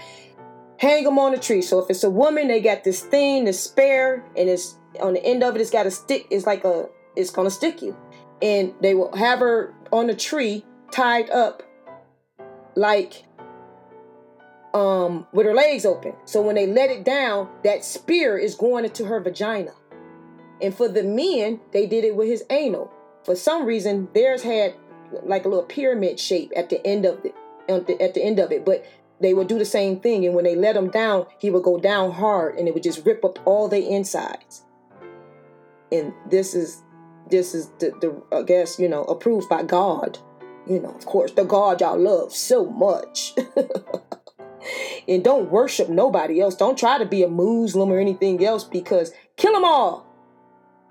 [0.78, 1.62] hang them on a tree.
[1.62, 5.24] So if it's a woman, they got this thing, this spear, and it's on the
[5.24, 6.26] end of it, it's got a stick.
[6.30, 7.97] It's like a, it's gonna stick you,
[8.42, 11.62] and they will have her on a tree tied up,
[12.76, 13.24] like
[14.72, 16.14] um with her legs open.
[16.24, 19.72] So when they let it down, that spear is going into her vagina.
[20.62, 22.92] And for the men, they did it with his anal.
[23.24, 24.74] For some reason, theirs had
[25.24, 27.34] like a little pyramid shape at the end of it.
[27.68, 28.84] At the end of it, but
[29.20, 30.24] they would do the same thing.
[30.24, 33.06] And when they let him down, he would go down hard, and it would just
[33.06, 34.64] rip up all the insides.
[35.92, 36.82] And this is
[37.30, 40.18] this is the, the I guess you know approved by God.
[40.66, 43.34] You know, of course, the God y'all love so much.
[45.09, 46.55] and don't worship nobody else.
[46.55, 50.06] Don't try to be a Muslim or anything else because kill them all.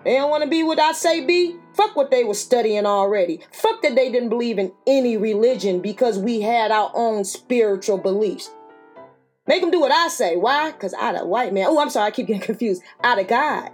[0.04, 1.56] They don't want to be what I say be.
[1.74, 3.40] Fuck what they were studying already.
[3.52, 8.50] Fuck that they didn't believe in any religion because we had our own spiritual beliefs.
[9.46, 10.36] Make them do what I say.
[10.36, 10.70] Why?
[10.70, 11.66] Because out of white man.
[11.68, 12.06] Oh, I'm sorry.
[12.06, 12.82] I keep getting confused.
[13.02, 13.70] Out of God.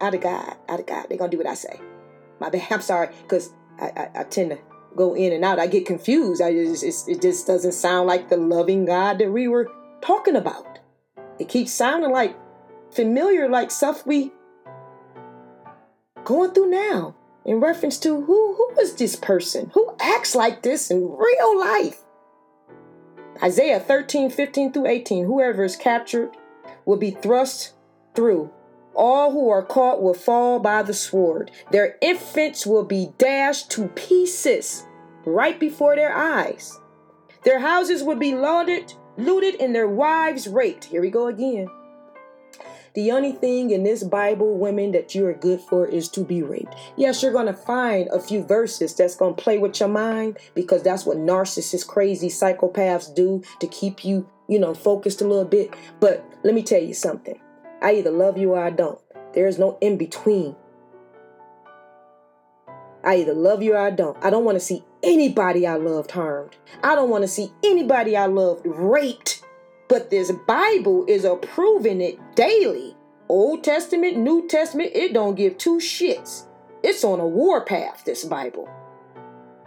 [0.00, 0.56] Out of God.
[0.68, 1.06] Out of God.
[1.08, 1.80] They're going to do what I say.
[2.40, 2.66] My bad.
[2.70, 3.08] I'm sorry.
[3.22, 4.58] Because I, I, I, tend to
[4.96, 5.58] go in and out.
[5.58, 6.40] I get confused.
[6.40, 9.68] I just, it just doesn't sound like the loving God that we were
[10.00, 10.78] talking about.
[11.38, 12.36] It keeps sounding like
[12.90, 14.32] familiar, like stuff we
[16.28, 17.14] going through now
[17.46, 22.00] in reference to who who is this person who acts like this in real life?
[23.42, 26.36] Isaiah 13 15 through 18 whoever is captured
[26.84, 27.72] will be thrust
[28.14, 28.50] through.
[28.94, 31.50] All who are caught will fall by the sword.
[31.70, 34.84] Their infants will be dashed to pieces
[35.24, 36.78] right before their eyes.
[37.44, 40.84] Their houses will be looted looted and their wives raped.
[40.84, 41.68] Here we go again
[42.98, 46.42] the only thing in this Bible, women, that you are good for is to be
[46.42, 46.74] raped.
[46.96, 50.36] Yes, you're going to find a few verses that's going to play with your mind
[50.56, 55.44] because that's what narcissists, crazy psychopaths do to keep you, you know, focused a little
[55.44, 55.74] bit.
[56.00, 57.40] But let me tell you something
[57.80, 58.98] I either love you or I don't.
[59.32, 60.56] There is no in between.
[63.04, 64.18] I either love you or I don't.
[64.24, 66.56] I don't want to see anybody I loved harmed.
[66.82, 69.44] I don't want to see anybody I loved raped.
[69.88, 72.94] But this Bible is approving it daily.
[73.28, 76.46] Old Testament, New Testament, it don't give two shits.
[76.82, 78.68] It's on a warpath, this Bible.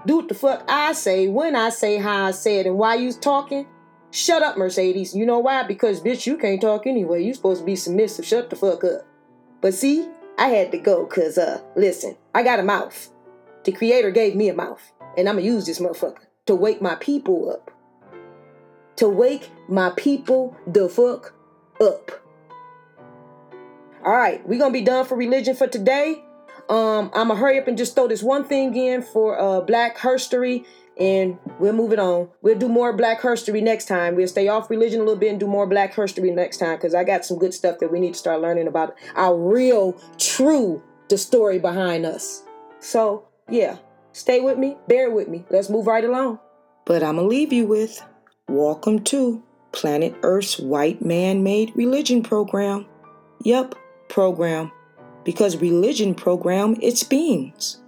[0.05, 2.95] Do what the fuck I say, when I say how I say it, and why
[2.95, 3.67] you talking?
[4.11, 5.15] Shut up, Mercedes.
[5.15, 5.63] You know why?
[5.63, 7.23] Because, bitch, you can't talk anyway.
[7.23, 8.25] You supposed to be submissive.
[8.25, 9.05] Shut the fuck up.
[9.61, 10.07] But see,
[10.37, 13.09] I had to go because, uh, listen, I got a mouth.
[13.63, 14.81] The Creator gave me a mouth.
[15.17, 17.71] And I'm going to use this motherfucker to wake my people up
[18.97, 21.33] to wake my people the fuck
[21.79, 22.11] up.
[24.03, 26.23] All right, we're gonna be done for religion for today.
[26.69, 29.97] Um, I'm gonna hurry up and just throw this one thing in for uh, Black
[29.97, 30.65] Herstory,
[30.97, 32.29] and we'll move it on.
[32.41, 34.15] We'll do more Black Herstory next time.
[34.15, 36.95] We'll stay off religion a little bit and do more Black Herstory next time because
[36.95, 40.81] I got some good stuff that we need to start learning about our real, true,
[41.09, 42.43] the story behind us.
[42.79, 43.77] So yeah,
[44.13, 45.45] stay with me, bear with me.
[45.49, 46.39] Let's move right along.
[46.85, 48.03] But I'm gonna leave you with
[48.47, 52.85] Welcome to Planet Earth's White Man Made Religion Program.
[53.43, 53.75] Yup,
[54.09, 54.71] program.
[55.23, 57.81] Because religion program its beings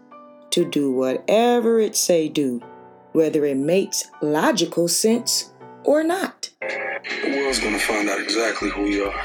[0.51, 2.61] to do whatever it say do,
[3.11, 5.51] whether it makes logical sense
[5.83, 6.49] or not.
[6.61, 9.21] The world's gonna find out exactly who you are.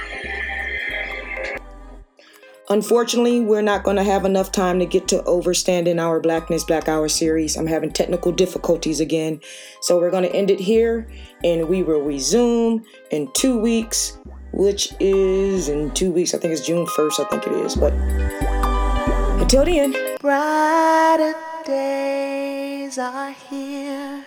[2.71, 6.87] Unfortunately, we're not going to have enough time to get to overstanding our Blackness Black
[6.87, 7.57] Hour series.
[7.57, 9.41] I'm having technical difficulties again.
[9.81, 11.09] So we're going to end it here
[11.43, 14.19] and we will resume in two weeks,
[14.53, 16.35] which is in two weeks.
[16.35, 17.75] I think it's June 1st, I think it is.
[17.75, 17.95] But
[19.41, 21.35] until then, brighter
[21.65, 24.27] days are here.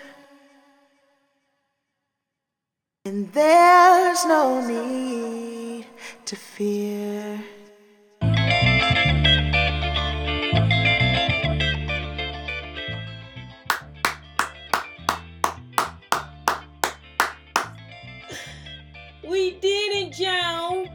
[3.05, 5.85] And there's no need
[6.26, 7.43] to fear.
[19.61, 20.89] Did it, Joan.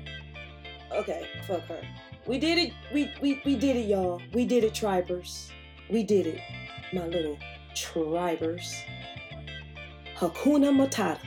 [0.93, 1.81] Okay, fuck her.
[2.27, 2.73] We did it.
[2.93, 4.21] We we we did it, y'all.
[4.33, 5.51] We did it, tribers.
[5.91, 6.41] We did it,
[6.93, 7.39] my little
[7.75, 8.75] tribers.
[10.17, 11.19] Hakuna Matata.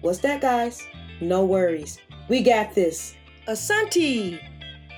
[0.00, 0.82] What's that, guys?
[1.20, 1.98] No worries.
[2.28, 3.14] We got this.
[3.46, 4.40] Asante.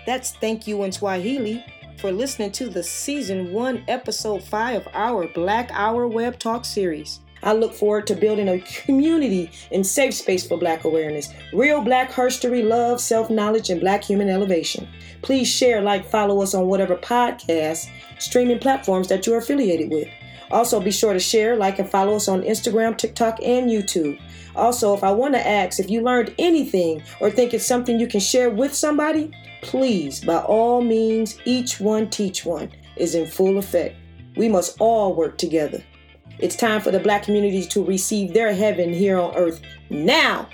[0.06, 1.64] That's thank you in Swahili
[1.98, 7.20] for listening to the season one, episode five of our Black Hour Web Talk series.
[7.42, 12.12] I look forward to building a community and safe space for Black awareness, real Black
[12.12, 14.88] history, love, self knowledge, and Black human elevation.
[15.22, 17.88] Please share, like, follow us on whatever podcast
[18.18, 20.08] streaming platforms that you're affiliated with.
[20.50, 24.20] Also, be sure to share, like, and follow us on Instagram, TikTok, and YouTube.
[24.54, 28.06] Also, if I want to ask if you learned anything or think it's something you
[28.06, 29.30] can share with somebody,
[29.62, 33.96] please, by all means, each one teach one is in full effect.
[34.36, 35.82] We must all work together.
[36.38, 40.48] It's time for the black communities to receive their heaven here on earth now,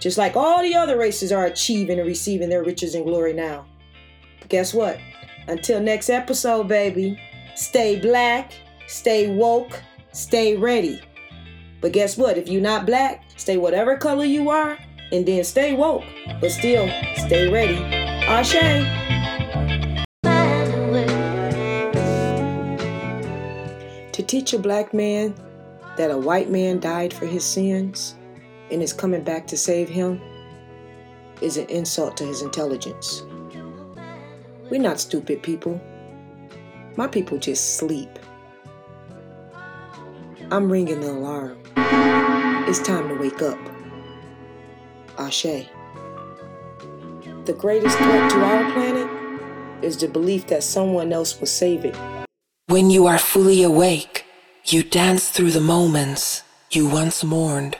[0.00, 3.64] just like all the other races are achieving and receiving their riches and glory now.
[4.48, 4.98] Guess what?
[5.48, 7.18] Until next episode, baby,
[7.54, 8.52] stay black,
[8.86, 9.82] stay woke,
[10.12, 11.00] stay ready.
[11.80, 12.38] But guess what?
[12.38, 14.78] If you're not black, stay whatever color you are,
[15.12, 16.04] and then stay woke,
[16.40, 16.86] but still
[17.16, 17.76] stay ready.
[18.26, 19.03] Ashe.
[24.14, 25.34] To teach a black man
[25.96, 28.14] that a white man died for his sins
[28.70, 30.20] and is coming back to save him
[31.40, 33.24] is an insult to his intelligence.
[34.70, 35.80] We're not stupid people.
[36.96, 38.20] My people just sleep.
[40.52, 41.58] I'm ringing the alarm.
[42.68, 43.58] It's time to wake up.
[45.18, 45.66] Ashe.
[47.46, 51.96] The greatest threat to our planet is the belief that someone else will save it.
[52.66, 54.24] When you are fully awake,
[54.64, 57.76] you dance through the moments you once mourned.